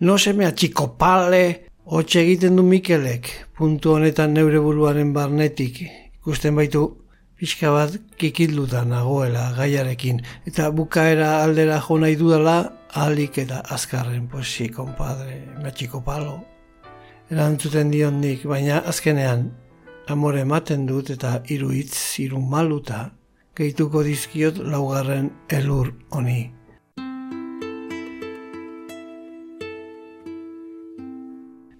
No 0.00 0.18
se 0.18 0.32
me 0.32 0.46
atxikopale, 0.46 1.66
hotxe 1.84 2.20
egiten 2.22 2.56
du 2.56 2.62
Mikelek, 2.62 3.30
puntu 3.56 3.96
honetan 3.96 4.34
neure 4.34 4.60
buruaren 4.62 5.10
barnetik, 5.12 5.80
ikusten 6.20 6.54
baitu 6.54 6.84
pixka 7.38 7.72
bat 7.74 7.96
kikilduta 8.18 8.84
nagoela 8.86 9.48
gaiarekin, 9.56 10.20
eta 10.46 10.70
bukaera 10.70 11.42
aldera 11.42 11.80
jo 11.82 11.98
nahi 11.98 12.14
dudala, 12.20 12.58
alik 12.94 13.40
eta 13.42 13.64
azkarren, 13.74 14.28
pues 14.28 14.46
si, 14.54 14.68
compadre, 14.68 15.40
me 15.58 15.72
atxikopalo. 15.72 16.38
Erantzuten 17.30 17.90
dion 17.90 18.20
nik, 18.22 18.46
baina 18.46 18.78
azkenean, 18.86 19.50
amore 20.08 20.40
ematen 20.40 20.86
dut 20.88 21.10
eta 21.12 21.42
hiru 21.48 21.70
hitz, 21.76 21.96
hiru 22.20 22.40
maluta, 22.40 23.00
gehituko 23.56 24.02
dizkiot 24.06 24.60
laugarren 24.72 25.30
elur 25.48 25.92
honi. 26.10 26.52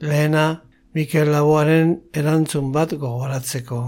Lehena, 0.00 0.60
Mikel 0.94 1.32
Laboaren 1.32 1.96
erantzun 2.14 2.68
bat 2.72 2.92
gogoratzeko. 2.92 3.80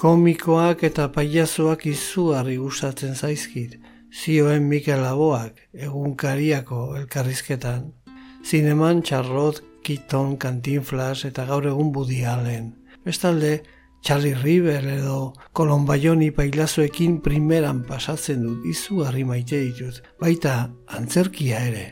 Komikoak 0.00 0.82
eta 0.88 1.06
paiazoak 1.14 1.86
izugarri 1.86 2.56
gustatzen 2.60 3.14
zaizkit, 3.14 3.76
zioen 4.12 4.66
Mikel 4.68 5.00
Laboak 5.04 5.62
egunkariako 5.72 6.96
elkarrizketan. 7.02 7.92
Zineman 8.44 9.02
Charlotte 9.02 9.62
Keaton 9.86 10.36
kantinflas 10.36 11.24
eta 11.28 11.44
gaur 11.46 11.66
egun 11.70 11.92
Budi 11.94 12.24
Allen. 12.26 12.72
Bestalde, 13.06 13.62
Charlie 14.02 14.34
River 14.34 14.84
edo 14.86 15.32
Kolombaioni 15.52 16.32
pailazoekin 16.34 17.20
primeran 17.22 17.84
pasatzen 17.86 18.42
dut 18.42 18.66
izugarri 18.66 19.22
maite 19.24 19.60
ditut, 19.62 20.02
baita 20.20 20.56
antzerkia 20.98 21.62
ere. 21.70 21.86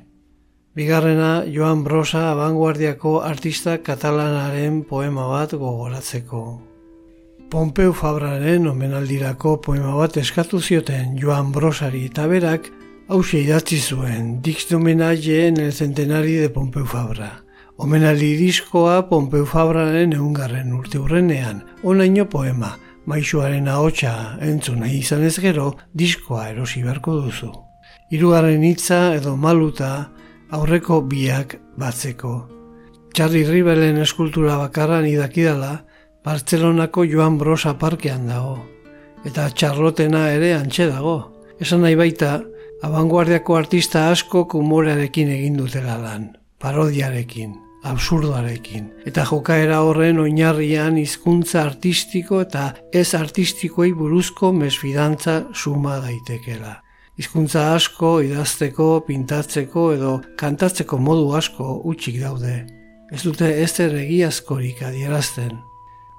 Bigarrena, 0.75 1.45
Joan 1.47 1.85
Brosa 1.87 2.33
abanguardiako 2.33 3.21
artista 3.23 3.77
katalanaren 3.79 4.83
poema 4.91 5.29
bat 5.31 5.55
gogoratzeko. 5.55 6.43
Pompeu 7.51 7.93
Fabraren 7.95 8.67
omenaldirako 8.67 9.61
poema 9.63 9.95
bat 9.95 10.17
eskatu 10.19 10.59
zioten 10.59 11.15
Joan 11.21 11.53
Brosari 11.55 12.09
eta 12.11 12.27
berak 12.27 12.73
hause 13.07 13.39
idatzi 13.39 13.79
zuen 13.79 14.41
Dix 14.43 14.67
en 14.73 15.61
el 15.61 15.73
centenari 15.73 16.35
de 16.35 16.51
Pompeu 16.51 16.85
Fabra. 16.85 17.44
Omenaldi 17.77 18.37
diskoa 18.39 19.01
Pompeu 19.09 19.43
Fabraren 19.51 20.13
eungarren 20.15 20.71
urte 20.77 21.01
hurrenean, 21.03 21.65
onaino 21.83 22.23
poema, 22.31 22.77
maixuaren 23.11 23.67
ahotsa 23.67 24.39
entzuna 24.47 24.87
izan 24.95 25.25
ez 25.27 25.35
gero, 25.43 25.73
diskoa 25.91 26.53
erosi 26.53 26.85
beharko 26.85 27.17
duzu. 27.25 27.51
Hirugarren 28.15 28.63
hitza 28.63 29.01
edo 29.17 29.35
maluta, 29.37 30.11
aurreko 30.55 31.01
biak 31.11 31.57
batzeko. 31.81 32.37
Txarri 33.11 33.43
Ribelen 33.49 33.99
eskultura 34.07 34.61
bakarran 34.63 35.11
idakidala, 35.11 35.81
Bartzelonako 36.25 37.09
Joan 37.11 37.41
Brosa 37.43 37.75
parkean 37.79 38.31
dago, 38.31 38.55
eta 39.27 39.49
txarlotena 39.51 40.29
ere 40.37 40.55
antxe 40.55 40.87
dago. 40.93 41.19
Esan 41.59 41.83
nahi 41.83 41.99
baita, 41.99 42.39
abanguardiako 42.87 43.59
artista 43.59 44.09
asko 44.15 44.47
kumorearekin 44.55 45.35
egin 45.41 45.59
dutela 45.59 45.99
lan, 45.99 46.31
parodiarekin, 46.63 47.64
absurdoarekin, 47.85 48.89
eta 49.07 49.25
jokaera 49.29 49.83
horren 49.85 50.19
oinarrian 50.23 50.97
hizkuntza 50.99 51.63
artistiko 51.63 52.41
eta 52.45 52.71
ez 52.93 53.15
artistikoi 53.15 53.93
buruzko 53.93 54.53
mesfidantza 54.57 55.43
suma 55.53 55.99
daitekela. 56.05 56.81
Hizkuntza 57.19 57.69
asko 57.77 58.17
idazteko, 58.27 58.89
pintatzeko 59.07 59.93
edo 59.95 60.15
kantatzeko 60.41 60.99
modu 60.99 61.29
asko 61.39 61.77
utxik 61.87 62.19
daude. 62.23 62.65
Ez 63.13 63.23
dute 63.23 63.53
ez 63.63 63.71
egiazkorik 63.81 64.83
adierazten. 64.83 65.61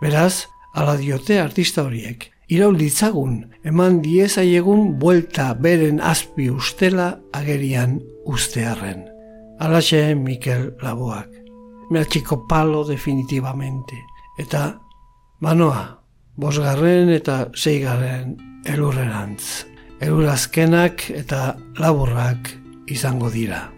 Beraz, 0.02 0.46
ala 0.74 0.96
diote 0.96 1.42
artista 1.42 1.84
horiek. 1.84 2.32
Iraul 2.48 2.78
ditzagun, 2.78 3.40
eman 3.66 4.02
diezaiegun 4.06 5.00
buelta 5.00 5.54
beren 5.58 6.00
azpi 6.00 6.50
ustela 6.50 7.16
agerian 7.34 8.00
ustearren. 8.26 9.08
Alaxe 9.60 10.14
Mikel 10.16 10.76
Laboak. 10.84 11.45
Mehatxiko 11.90 12.48
palo 12.48 12.84
definitivamente. 12.88 14.02
Eta, 14.40 14.80
manoa, 15.42 16.02
bosgarren 16.36 17.10
eta 17.14 17.46
zeigarren 17.56 18.36
elurrerantz 18.66 19.66
eurazkenak 20.04 21.10
eta 21.16 21.56
laburrak 21.80 22.52
izango 22.92 23.30
dira. 23.32 23.75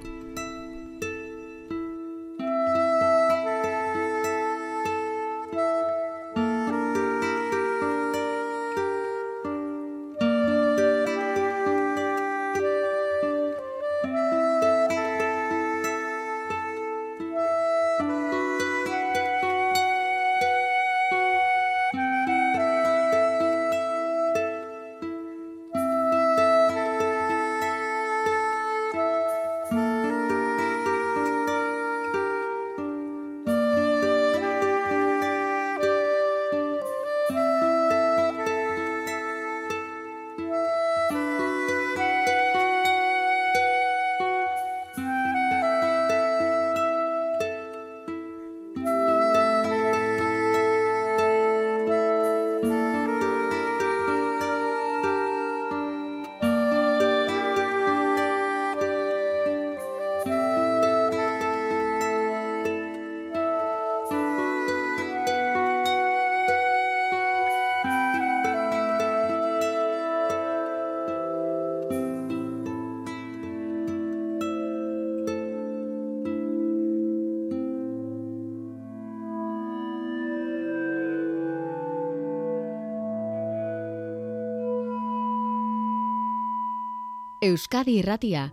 Euskadi 87.48 87.93
Irratia. 88.02 88.50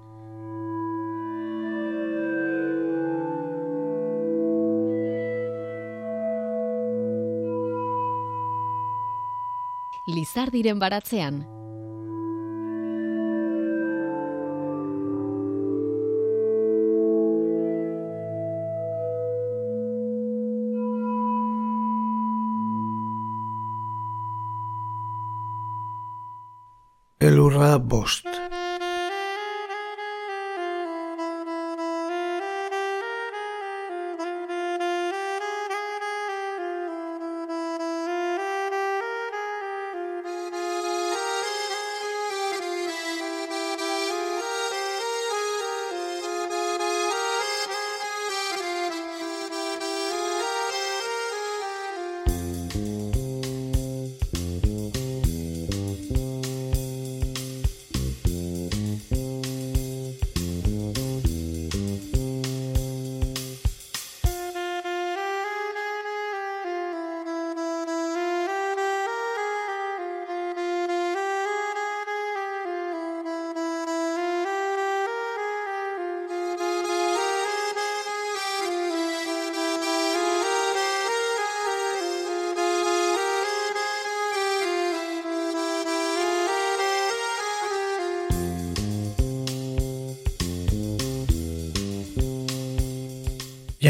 Lizardiren 10.06 10.78
baratzean. 10.78 11.42
Elurra 27.24 27.78
bost. 27.78 28.33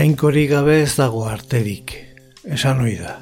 Jainkori 0.05 0.43
gabe 0.51 0.83
ez 0.83 0.99
dago 0.99 1.23
arterik, 1.25 1.95
esan 2.53 2.83
ohi 2.83 2.99
da. 3.01 3.15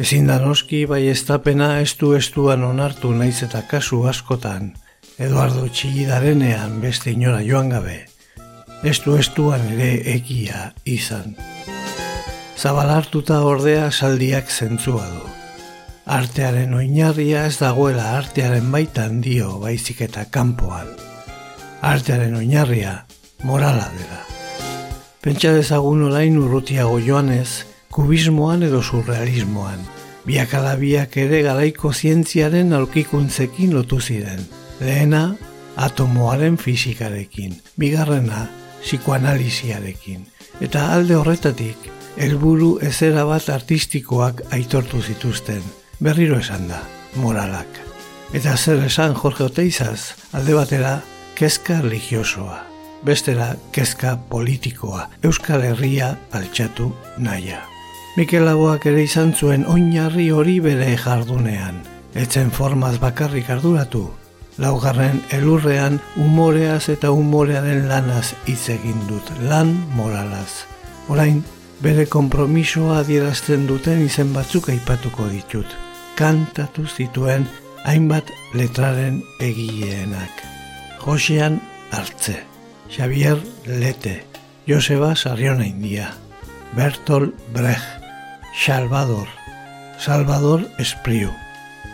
Ezin 0.00 0.30
da 0.30 0.38
noski 0.40 0.78
bai 0.88 1.02
estapena 1.12 1.66
estu 1.82 2.14
estuan 2.16 2.62
onartu 2.64 3.10
naiz 3.12 3.42
eta 3.44 3.60
kasu 3.68 3.98
askotan, 4.08 4.70
Eduardo 5.20 5.66
Txillidarenean 5.68 6.78
beste 6.80 7.12
inora 7.12 7.42
joan 7.44 7.68
gabe, 7.74 7.98
estu 8.92 9.18
estuan 9.20 9.66
ere 9.74 9.90
egia 10.14 10.70
izan. 10.88 11.36
Zabalartuta 12.56 13.42
ordea 13.50 13.90
saldiak 13.90 14.48
zentzua 14.48 15.04
du. 15.04 15.28
Artearen 16.16 16.72
oinarria 16.80 17.44
ez 17.50 17.58
dagoela 17.60 18.14
artearen 18.22 18.72
baitan 18.72 19.20
dio 19.20 19.58
baizik 19.66 20.00
eta 20.08 20.24
kanpoan. 20.32 20.96
Artearen 21.92 22.40
oinarria 22.40 23.02
morala 23.44 23.92
dela. 24.00 24.19
Pentsa 25.20 25.50
dezagun 25.52 26.06
orain 26.06 26.38
urrutiago 26.40 26.94
joanez, 27.04 27.66
kubismoan 27.92 28.62
edo 28.64 28.78
surrealismoan. 28.80 29.82
Biak 30.24 30.54
alabiak 30.56 31.18
ere 31.20 31.42
garaiko 31.44 31.92
zientziaren 31.92 32.72
aurkikuntzekin 32.72 33.74
lotu 33.76 33.98
ziren. 34.00 34.40
Lehena, 34.80 35.34
atomoaren 35.76 36.56
fizikarekin. 36.56 37.58
Bigarrena, 37.76 38.46
psikoanaliziarekin. 38.80 40.24
Eta 40.64 40.86
alde 40.94 41.20
horretatik, 41.20 41.90
helburu 42.16 42.70
ezera 42.80 43.26
bat 43.28 43.52
artistikoak 43.52 44.40
aitortu 44.56 45.02
zituzten. 45.04 45.60
Berriro 46.00 46.40
esan 46.40 46.64
da, 46.72 46.80
moralak. 47.20 47.84
Eta 48.32 48.56
zer 48.56 48.80
esan 48.88 49.12
Jorge 49.12 49.44
Oteizaz, 49.50 50.16
alde 50.32 50.56
batera, 50.56 50.96
kezka 51.36 51.82
religiosoa 51.84 52.69
bestera 53.04 53.54
kezka 53.72 54.16
politikoa, 54.28 55.08
Euskal 55.22 55.62
Herria 55.62 56.14
altxatu 56.32 56.92
naia. 57.18 57.62
Mikel 58.16 58.44
Laboak 58.44 58.86
ere 58.90 59.04
izan 59.06 59.32
zuen 59.34 59.66
oinarri 59.70 60.30
hori 60.34 60.58
bere 60.60 60.96
jardunean. 60.98 61.78
Etzen 62.14 62.50
formaz 62.50 62.96
bakarrik 62.98 63.50
arduratu, 63.54 64.08
laugarren 64.58 65.22
elurrean 65.30 66.00
umoreaz 66.18 66.88
eta 66.92 67.12
umorearen 67.14 67.86
lanaz 67.88 68.34
hitz 68.46 68.68
egin 68.74 68.98
dut, 69.08 69.30
lan 69.46 69.72
moralaz. 69.94 70.66
Orain, 71.08 71.40
bere 71.80 72.06
konpromisoa 72.06 73.00
adierazten 73.04 73.66
duten 73.70 74.04
izen 74.04 74.34
batzuk 74.34 74.68
aipatuko 74.74 75.30
ditut. 75.32 75.78
Kantatu 76.18 76.84
zituen 76.86 77.48
hainbat 77.88 78.28
letraren 78.54 79.22
egienak. 79.40 80.44
Josean 81.00 81.60
hartze. 81.94 82.49
Xavier 82.90 83.38
Lete, 83.66 84.24
Joseba 84.66 85.14
Sarriona 85.14 85.66
India, 85.66 86.12
Bertol 86.74 87.34
Brecht, 87.54 87.86
Salvador, 88.54 89.28
Salvador 89.98 90.66
Espriu, 90.78 91.30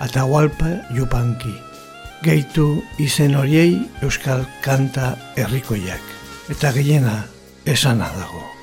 Atahualpa 0.01 0.89
Yupanki, 0.91 1.55
Geitu 2.23 2.83
izen 2.99 3.37
horiei 3.37 3.87
Euskal 4.01 4.47
Kanta 4.65 5.17
Herrikoiak, 5.37 6.01
eta 6.49 6.73
gehiena 6.73 7.27
esana 7.67 8.09
dago. 8.17 8.56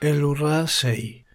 Elurra 0.00 0.66
zei. 0.66 1.25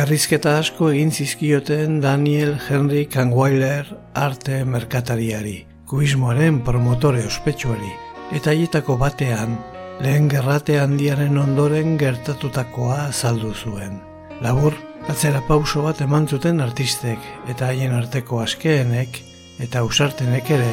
Elkarrizketa 0.00 0.54
asko 0.56 0.86
egin 0.94 1.10
zizkioten 1.12 1.98
Daniel 2.00 2.54
Henry 2.56 3.02
Kangweiler 3.04 3.84
arte 4.16 4.62
merkatariari, 4.64 5.66
kubismoaren 5.90 6.62
promotore 6.64 7.26
ospetsuari, 7.28 7.90
eta 8.32 8.54
hietako 8.56 8.96
batean, 9.02 9.58
lehen 10.00 10.30
gerrate 10.32 10.78
handiaren 10.80 11.36
ondoren 11.42 11.98
gertatutakoa 12.00 12.96
azaldu 13.10 13.52
zuen. 13.52 13.98
Labur, 14.40 14.78
atzera 15.12 15.44
pauso 15.50 15.84
bat 15.84 16.00
eman 16.06 16.30
zuten 16.32 16.64
artistek 16.64 17.28
eta 17.52 17.68
haien 17.68 17.92
arteko 17.92 18.40
askeenek 18.46 19.20
eta 19.60 19.84
usartenek 19.84 20.50
ere 20.56 20.70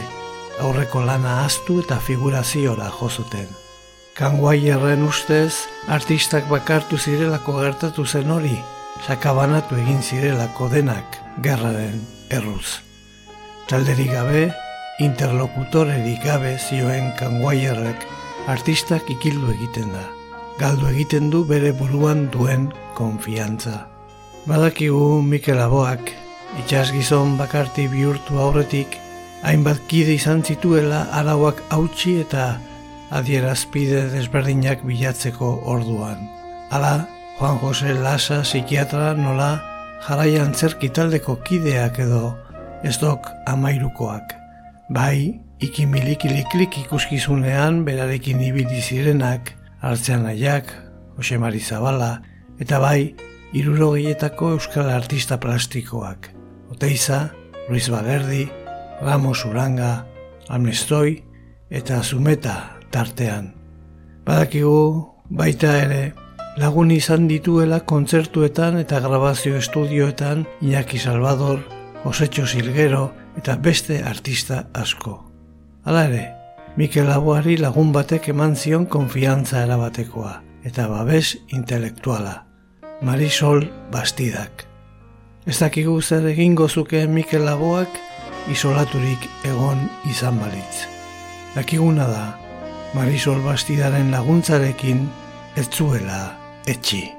aurreko 0.63 1.03
lana 1.03 1.41
astu 1.41 1.81
eta 1.83 1.99
figuraziora 1.99 2.87
jozuten. 3.01 3.51
Kanguaierren 4.15 5.03
ustez, 5.03 5.67
artistak 5.99 6.47
bakartu 6.47 6.95
zirelako 6.95 7.59
gertatu 7.59 8.07
zen 8.07 8.31
hori, 8.31 8.55
sakabanatu 9.05 9.77
egin 9.81 10.01
zirelako 10.01 10.69
denak 10.71 11.17
gerraren 11.43 12.01
erruz. 12.33 12.81
Talderik 13.67 14.11
gabe, 14.11 14.43
interlokutorerik 15.03 16.23
gabe 16.23 16.55
zioen 16.57 17.11
kanguaierrek 17.19 18.05
artistak 18.47 19.09
ikildu 19.11 19.51
egiten 19.53 19.91
da. 19.93 20.05
Galdu 20.57 20.87
egiten 20.89 21.29
du 21.29 21.43
bere 21.45 21.73
buruan 21.75 22.29
duen 22.33 22.71
konfiantza. 22.97 23.85
Badakigu 24.47 25.21
Mikel 25.21 25.59
Aboak, 25.61 26.13
itxas 26.63 26.89
gizon 26.95 27.35
bakarti 27.37 27.89
bihurtu 27.91 28.39
aurretik, 28.39 28.95
hainbat 29.43 29.83
kide 29.91 30.15
izan 30.15 30.41
zituela 30.41 31.03
arauak 31.19 31.59
hautsi 31.69 32.21
eta 32.23 32.55
adierazpide 33.11 34.07
desberdinak 34.15 34.81
bilatzeko 34.87 35.51
orduan. 35.75 36.23
Hala, 36.71 37.07
Juan 37.37 37.59
Jose 37.59 37.93
Lasa 37.93 38.41
psikiatra 38.41 39.13
nola 39.13 39.61
jaraian 40.01 40.53
taldeko 40.57 41.35
kideak 41.45 41.99
edo 41.99 42.33
ez 42.83 42.97
dok 42.97 43.29
amairukoak. 43.45 44.33
Bai, 44.89 45.39
ikimilikiliklik 45.61 46.79
ikuskizunean 46.81 47.85
berarekin 47.85 48.41
ibili 48.41 48.81
zirenak, 48.81 49.53
hartzean 49.81 50.25
aiak, 50.25 50.73
Jose 51.17 51.37
Mari 51.37 51.59
Zabala, 51.59 52.23
eta 52.59 52.79
bai, 52.79 53.13
irurogietako 53.53 54.57
euskal 54.57 54.89
artista 54.89 55.37
plastikoak. 55.37 56.33
Oteiza, 56.71 57.29
Luis 57.69 57.87
Bagerdi, 57.89 58.49
Ramos 59.01 59.45
Uranga, 59.45 60.07
Amnestoi 60.49 61.21
eta 61.69 62.01
Zumeta 62.01 62.79
tartean. 62.89 63.53
Badakigu, 64.25 65.13
baita 65.29 65.77
ere, 65.83 66.26
lagun 66.57 66.89
izan 66.91 67.27
dituela 67.29 67.79
kontzertuetan 67.85 68.79
eta 68.81 68.99
grabazio 68.99 69.57
estudioetan 69.57 70.47
Iñaki 70.61 70.97
Salvador, 70.97 71.59
Josetxo 72.03 72.47
Silgero 72.47 73.11
eta 73.37 73.55
beste 73.55 74.01
artista 74.03 74.65
asko. 74.73 75.31
Hala 75.85 76.05
ere, 76.09 76.23
Mikel 76.77 77.07
Laboari 77.09 77.57
lagun 77.57 77.91
batek 77.93 78.29
eman 78.33 78.55
zion 78.55 78.85
konfiantza 78.85 79.61
erabatekoa 79.63 80.41
eta 80.65 80.87
babes 80.87 81.37
intelektuala. 81.53 82.43
Marisol 83.01 83.67
Bastidak. 83.91 84.65
Ez 85.45 85.59
dakigu 85.59 86.01
zer 86.01 86.25
egingo 86.27 86.67
zuke 86.67 87.05
Mikel 87.07 87.45
Laboak 87.45 88.01
isolaturik 88.49 89.29
egon 89.45 89.85
izan 90.09 90.41
balitz. 90.41 90.87
Dakiguna 91.53 92.09
da, 92.09 92.25
Marisol 92.95 93.39
Bastidaren 93.45 94.11
laguntzarekin 94.11 95.05
ez 95.55 95.69
zuela 95.69 96.36
a 96.67 96.73
ti. 96.73 97.16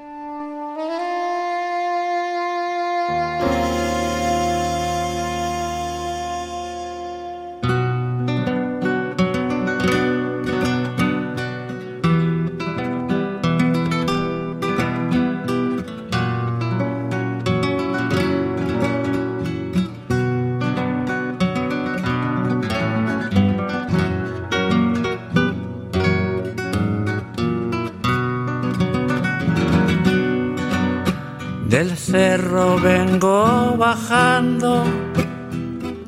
Cerro 32.49 32.79
vengo 32.79 33.75
bajando, 33.77 34.83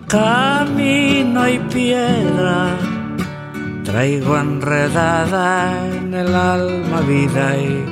camino 0.08 1.48
y 1.48 1.60
piedra. 1.60 2.76
Traigo 3.84 4.38
enredada 4.38 5.88
en 5.88 6.14
el 6.14 6.34
alma 6.34 7.02
vida 7.02 7.56
y 7.58 7.86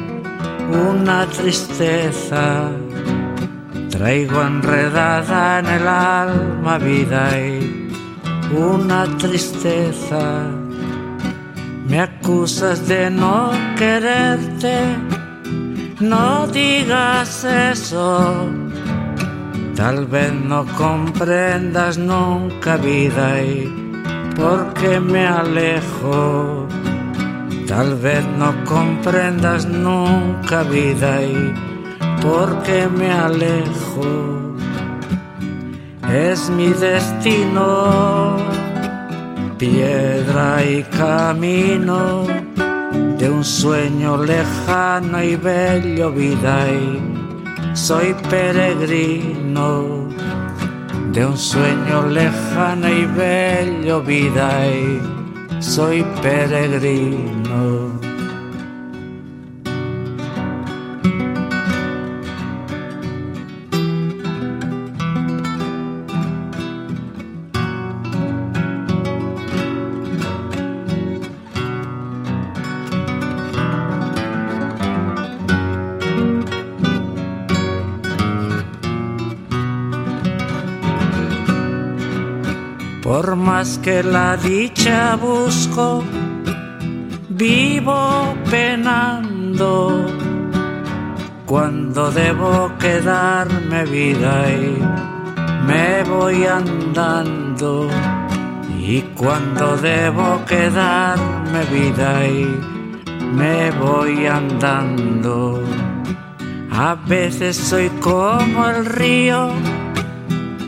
una 0.73 1.27
tristeza. 1.27 2.71
Traigo 3.89 4.41
enredada 4.41 5.59
en 5.59 5.65
el 5.67 5.87
alma 5.87 6.77
vida 6.79 7.29
y 7.39 7.87
una 8.55 9.05
tristeza. 9.17 10.47
Me 11.87 12.01
acusas 12.01 12.87
de 12.87 13.09
no 13.09 13.51
quererte 13.77 15.18
no 15.99 16.47
digas 16.47 17.43
eso. 17.43 18.47
Tal 19.75 20.05
vez 20.07 20.33
no 20.33 20.65
comprendas 20.77 21.97
nunca 21.97 22.77
vida 22.77 23.41
y 23.41 23.73
por 24.35 24.73
qué 24.73 24.99
me 24.99 25.25
alejo. 25.27 26.67
Tal 27.67 27.95
vez 27.95 28.25
no 28.37 28.53
comprendas 28.65 29.65
nunca 29.65 30.63
vida 30.63 31.21
y 31.21 31.53
por 32.21 32.61
qué 32.63 32.87
me 32.87 33.11
alejo. 33.11 34.55
Es 36.11 36.49
mi 36.49 36.69
destino, 36.69 38.35
piedra 39.57 40.65
y 40.65 40.83
camino 40.83 42.25
de 43.19 43.29
un 43.29 43.43
sueño 43.43 44.23
lejano 44.23 45.21
y 45.21 45.35
bello 45.35 46.09
vida 46.09 46.65
y 46.71 47.75
soy 47.75 48.15
peregrino 48.29 50.07
de 51.11 51.25
un 51.25 51.37
sueño 51.37 52.07
lejano 52.07 52.87
y 52.87 53.05
bello 53.05 54.01
vida 54.01 54.65
y 54.67 55.61
soy 55.61 56.05
peregrino 56.21 57.98
que 83.59 84.01
la 84.01 84.37
dicha 84.37 85.17
busco, 85.17 86.01
vivo 87.27 88.33
penando. 88.49 90.05
Cuando 91.45 92.09
debo 92.09 92.71
quedarme 92.79 93.83
vida 93.83 94.49
y 94.49 94.81
me 95.67 96.03
voy 96.03 96.45
andando. 96.45 97.89
Y 98.79 99.01
cuando 99.17 99.75
debo 99.75 100.39
quedarme 100.45 101.65
vida 101.65 102.25
y 102.27 102.45
me 103.33 103.71
voy 103.71 104.25
andando. 104.25 105.61
A 106.71 106.95
veces 106.95 107.57
soy 107.57 107.89
como 107.99 108.69
el 108.69 108.85
río, 108.85 109.49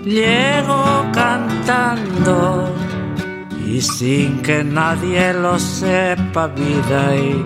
llego 0.05 1.05
cantando 1.13 2.69
y 3.65 3.81
sin 3.81 4.41
que 4.41 4.63
nadie 4.63 5.33
lo 5.33 5.57
sepa 5.59 6.47
vida 6.47 7.15
y 7.15 7.45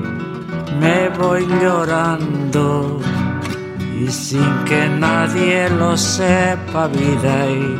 me 0.80 1.10
voy 1.10 1.46
llorando 1.62 3.00
y 4.00 4.08
sin 4.08 4.64
que 4.66 4.90
nadie 4.90 5.70
lo 5.70 5.96
sepa 5.98 6.88
vida 6.88 7.50
y 7.50 7.80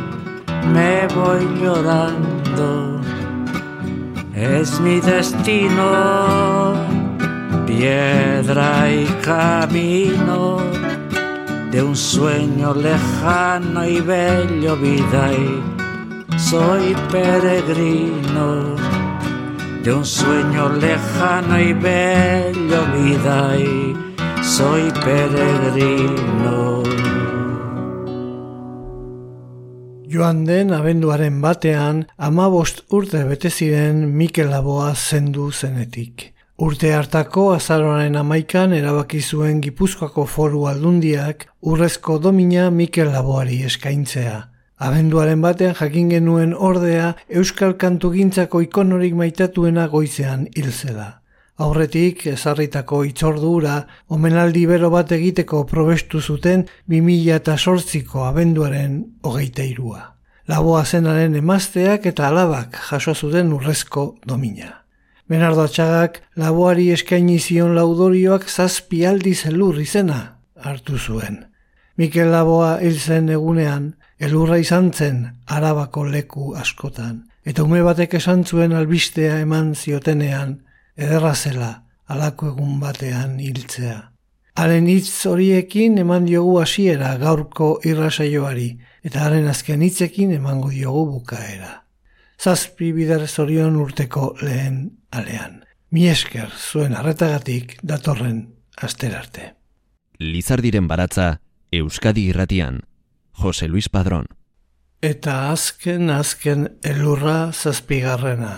me 0.68 1.06
voy 1.14 1.46
llorando. 1.62 3.00
Es 4.34 4.80
mi 4.80 5.00
destino 5.00 6.74
piedra 7.66 8.90
y 8.90 9.04
camino 9.22 10.58
de 11.70 11.82
un 11.82 11.96
sueño 11.96 12.74
lejano 12.74 13.86
y 13.88 14.00
bello 14.00 14.76
vida 14.76 15.32
y 15.32 16.38
soy 16.38 16.94
peregrino 17.10 18.76
de 19.82 19.92
un 19.92 20.04
sueño 20.04 20.68
lejano 20.68 21.60
y 21.60 21.72
bello 21.72 22.80
vida 22.94 23.56
y 23.56 23.96
soy 24.42 24.90
peregrino. 25.04 26.82
Joan 30.10 30.44
den 30.46 30.72
abenduaren 30.72 31.40
batean 31.42 32.06
amabost 32.16 32.82
urte 32.90 33.24
bete 33.24 33.50
ziren 33.50 34.16
Mikel 34.16 34.50
Laboa 34.50 34.94
zendu 34.94 35.52
zenetik. 35.52 36.35
Urte 36.56 36.88
hartako 36.96 37.50
azaroaren 37.52 38.14
amaikan 38.16 38.72
erabaki 38.72 39.18
zuen 39.20 39.58
Gipuzkoako 39.60 40.22
foru 40.24 40.62
aldundiak 40.70 41.42
urrezko 41.60 42.14
domina 42.18 42.70
Mikel 42.70 43.10
Laboari 43.12 43.58
eskaintzea. 43.68 44.38
Abenduaren 44.86 45.42
batean 45.44 45.74
jakin 45.76 46.08
genuen 46.08 46.54
ordea 46.56 47.10
Euskal 47.28 47.74
Kantugintzako 47.76 48.62
ikonorik 48.64 49.12
maitatuena 49.18 49.84
goizean 49.92 50.46
hilzela. 50.56 51.10
Aurretik 51.60 52.24
ezarritako 52.32 53.02
itzordura 53.04 53.76
omenaldi 54.08 54.64
bero 54.72 54.88
bat 54.96 55.12
egiteko 55.12 55.62
probestu 55.68 56.22
zuten 56.22 56.64
2008ko 56.88 58.24
abenduaren 58.30 58.96
hogeita 59.28 59.68
irua. 59.74 60.02
Laboa 60.48 60.86
zenaren 60.86 61.36
emazteak 61.36 62.08
eta 62.14 62.32
alabak 62.32 62.80
jaso 62.88 63.14
zuten 63.14 63.52
urrezko 63.52 64.08
domina. 64.24 64.85
Benardo 65.26 65.64
Atxagak 65.66 66.20
laboari 66.38 66.92
eskaini 66.94 67.40
zion 67.42 67.72
laudorioak 67.74 68.44
zazpi 68.46 69.00
aldi 69.10 69.32
zelur 69.34 69.78
izena 69.82 70.18
hartu 70.62 70.98
zuen. 70.98 71.40
Mikel 71.98 72.28
Laboa 72.30 72.76
hil 72.78 72.98
zen 73.00 73.32
egunean, 73.34 73.88
elurra 74.22 74.58
izan 74.62 74.92
zen 74.92 75.24
arabako 75.46 76.04
leku 76.12 76.52
askotan, 76.60 77.24
eta 77.42 77.64
ume 77.66 77.80
batek 77.82 78.14
esan 78.20 78.44
zuen 78.44 78.72
albistea 78.72 79.40
eman 79.42 79.72
ziotenean, 79.74 80.60
ederra 80.96 81.32
zela 81.34 81.70
alako 82.06 82.52
egun 82.52 82.76
batean 82.80 83.40
hiltzea. 83.40 83.96
Haren 84.54 84.86
hitz 84.86 85.26
horiekin 85.26 85.98
eman 86.04 86.28
diogu 86.30 86.60
hasiera 86.60 87.16
gaurko 87.18 87.80
irrasaioari, 87.84 88.68
eta 89.02 89.26
haren 89.26 89.50
azken 89.50 89.82
hitzekin 89.82 90.36
emango 90.38 90.70
diogu 90.70 91.04
bukaera 91.16 91.74
zazpi 92.46 92.92
bider 92.94 93.24
zorion 93.26 93.74
urteko 93.82 94.34
lehen 94.38 94.76
alean. 95.10 95.64
Mi 95.90 96.06
esker 96.06 96.52
zuen 96.54 96.94
arretagatik 96.94 97.74
datorren 97.82 98.44
asterarte. 98.86 99.54
Lizardiren 100.22 100.86
baratza 100.86 101.40
Euskadi 101.74 102.28
irratian, 102.30 102.84
Jose 103.42 103.66
Luis 103.66 103.88
Padrón. 103.90 104.30
Eta 105.02 105.50
azken 105.50 106.10
azken 106.14 106.68
elurra 106.86 107.50
zazpigarrena. 107.52 108.54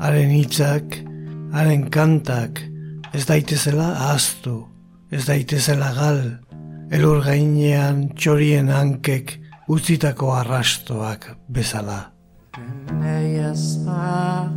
Haren 0.00 0.32
hitzak, 0.32 1.02
haren 1.52 1.90
kantak, 1.92 2.64
ez 3.12 3.26
daitezela 3.28 3.92
ahaztu, 4.06 4.62
ez 5.12 5.26
daitezela 5.28 5.92
gal, 5.92 6.22
elur 6.90 7.22
gainean 7.24 8.08
txorien 8.18 8.68
hankek 8.74 9.36
utzitako 9.70 10.32
arrastoak 10.34 11.28
bezala. 11.48 12.00
Nei 13.00 13.38
ezpa 13.50 14.50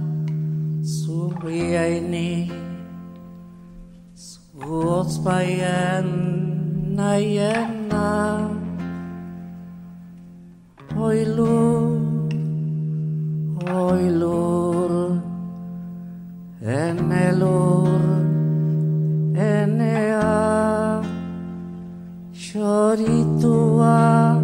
zurriaini 0.81 2.51
Zutz 4.17 5.19
baien 5.23 6.09
naiena 6.97 8.09
Oilur, 10.97 12.33
oilur 13.65 14.93
Enelur, 16.63 17.99
enea 19.35 21.02
Txoritua 22.53 24.37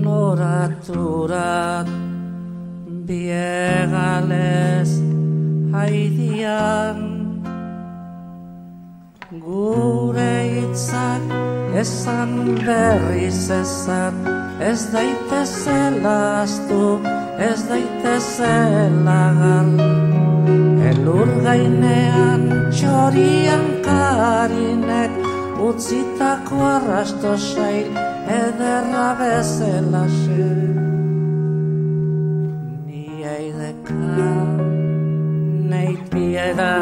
noraturat 0.00 1.88
Biegales 3.04 4.88
haidian. 5.76 7.02
Gure 9.44 10.36
itzak 10.62 11.28
esan 11.84 12.32
berriz 12.64 13.44
esan 13.60 14.24
Ez 14.64 14.88
daitezela 14.96 16.16
astu, 16.48 16.96
ez 17.36 17.60
daitezela 17.68 19.22
gal 19.44 19.72
Elur 20.96 21.28
gainean 21.44 22.72
txorian 22.72 23.66
karinek 23.84 25.27
utzitako 25.58 26.56
arrasto 26.62 27.36
sail 27.38 27.90
ederra 28.40 29.08
bezela 29.18 30.04
xe. 30.06 30.50
Ni 32.86 33.24
eideka, 33.34 34.28
neit 35.72 36.04
bieda, 36.14 36.76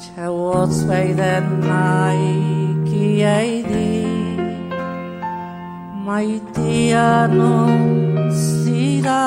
txauotz 0.00 0.80
beiden 0.88 1.52
naiki 1.68 3.10
eidi, 3.34 3.92
maitian 6.08 7.38
zira, 8.32 9.22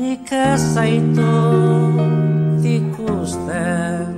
nik 0.00 0.32
ezaitu 0.32 1.32
ikusten 2.76 4.13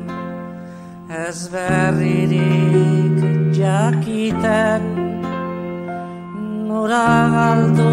ez 1.24 1.48
berririk 1.52 3.18
jakiten 3.56 4.82
nora 6.68 7.08
galdu 7.36 7.92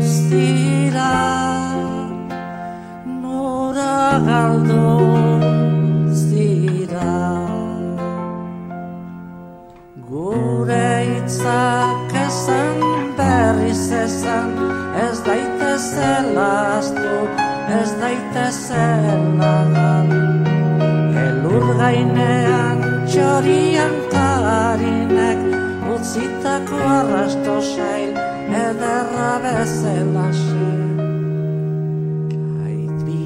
zira. 0.00 1.14
Nora 3.22 4.20
galdu 4.28 4.84
zira. 6.26 7.14
Gure 10.10 10.90
itzak 11.18 12.12
esan 12.26 12.84
berriz 13.18 13.86
esan 14.04 14.52
ez 15.06 15.16
daitezela 15.28 16.52
astu 16.76 17.16
ez 17.80 17.90
daitezela 18.02 19.54
galdu 19.78 20.15
gainean 21.86 22.78
txorian 23.06 23.94
karinek 24.12 25.40
Utzitako 25.94 26.78
arrasto 26.98 27.56
sail 27.62 28.10
ederra 28.62 29.32
bezela 29.44 30.26
xe 30.40 30.70
Ait 32.66 32.98
bi 33.06 33.20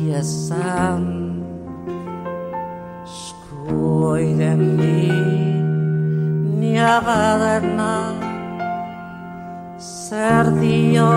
skuoiden 3.22 4.62
ni 4.80 5.08
mila 6.58 6.96
badena 7.08 7.96
zer 9.80 10.46
dio 10.60 11.12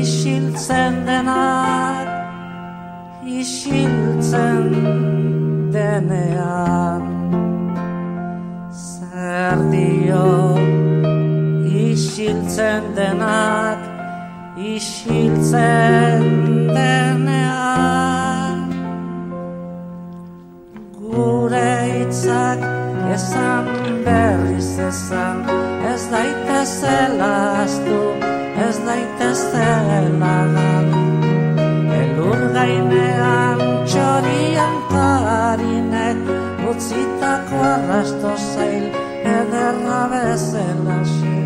isiltzen 0.00 0.94
denak 1.06 2.06
isiltzen 3.40 5.11
denean 5.92 7.02
zer 8.84 9.58
dio 9.72 10.28
isiltzen 11.88 12.84
denak 12.96 13.80
isiltzen 14.76 16.24
denean. 16.76 18.64
Gure 20.96 21.74
itzak 22.00 22.60
esan 23.18 23.64
berriz 24.08 24.72
esan 24.88 25.44
ez 25.92 26.02
daitezela 26.14 27.34
astu 27.64 28.02
ez 28.68 28.76
daitezela 28.88 30.71
utzitako 36.72 37.56
arrasto 37.74 38.30
zail 38.52 38.84
ederra 39.36 40.00
bezala 40.12 40.98
xe 41.12 41.40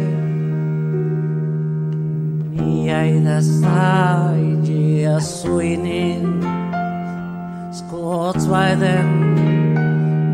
Iaida 2.67 3.39
zaitia 3.41 5.17
zuinin 5.21 6.27
Skotz 7.79 8.47
baiden 8.53 9.11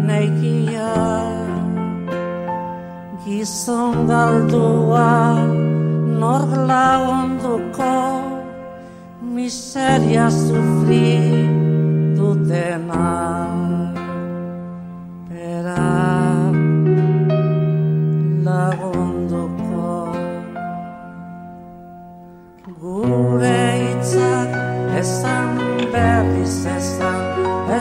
neikia 0.09 0.93
Gizon 3.25 4.07
galdua 4.13 5.09
nor 6.21 6.47
lagunduko 6.69 7.97
Miseria 9.35 10.29
sufri 10.31 11.09
dutena 12.17 13.62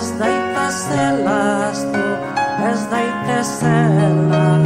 Ez 0.01 0.09
daitezela 0.17 1.39
astu, 1.69 2.05
ez 2.69 2.81
daitezela 2.89 4.60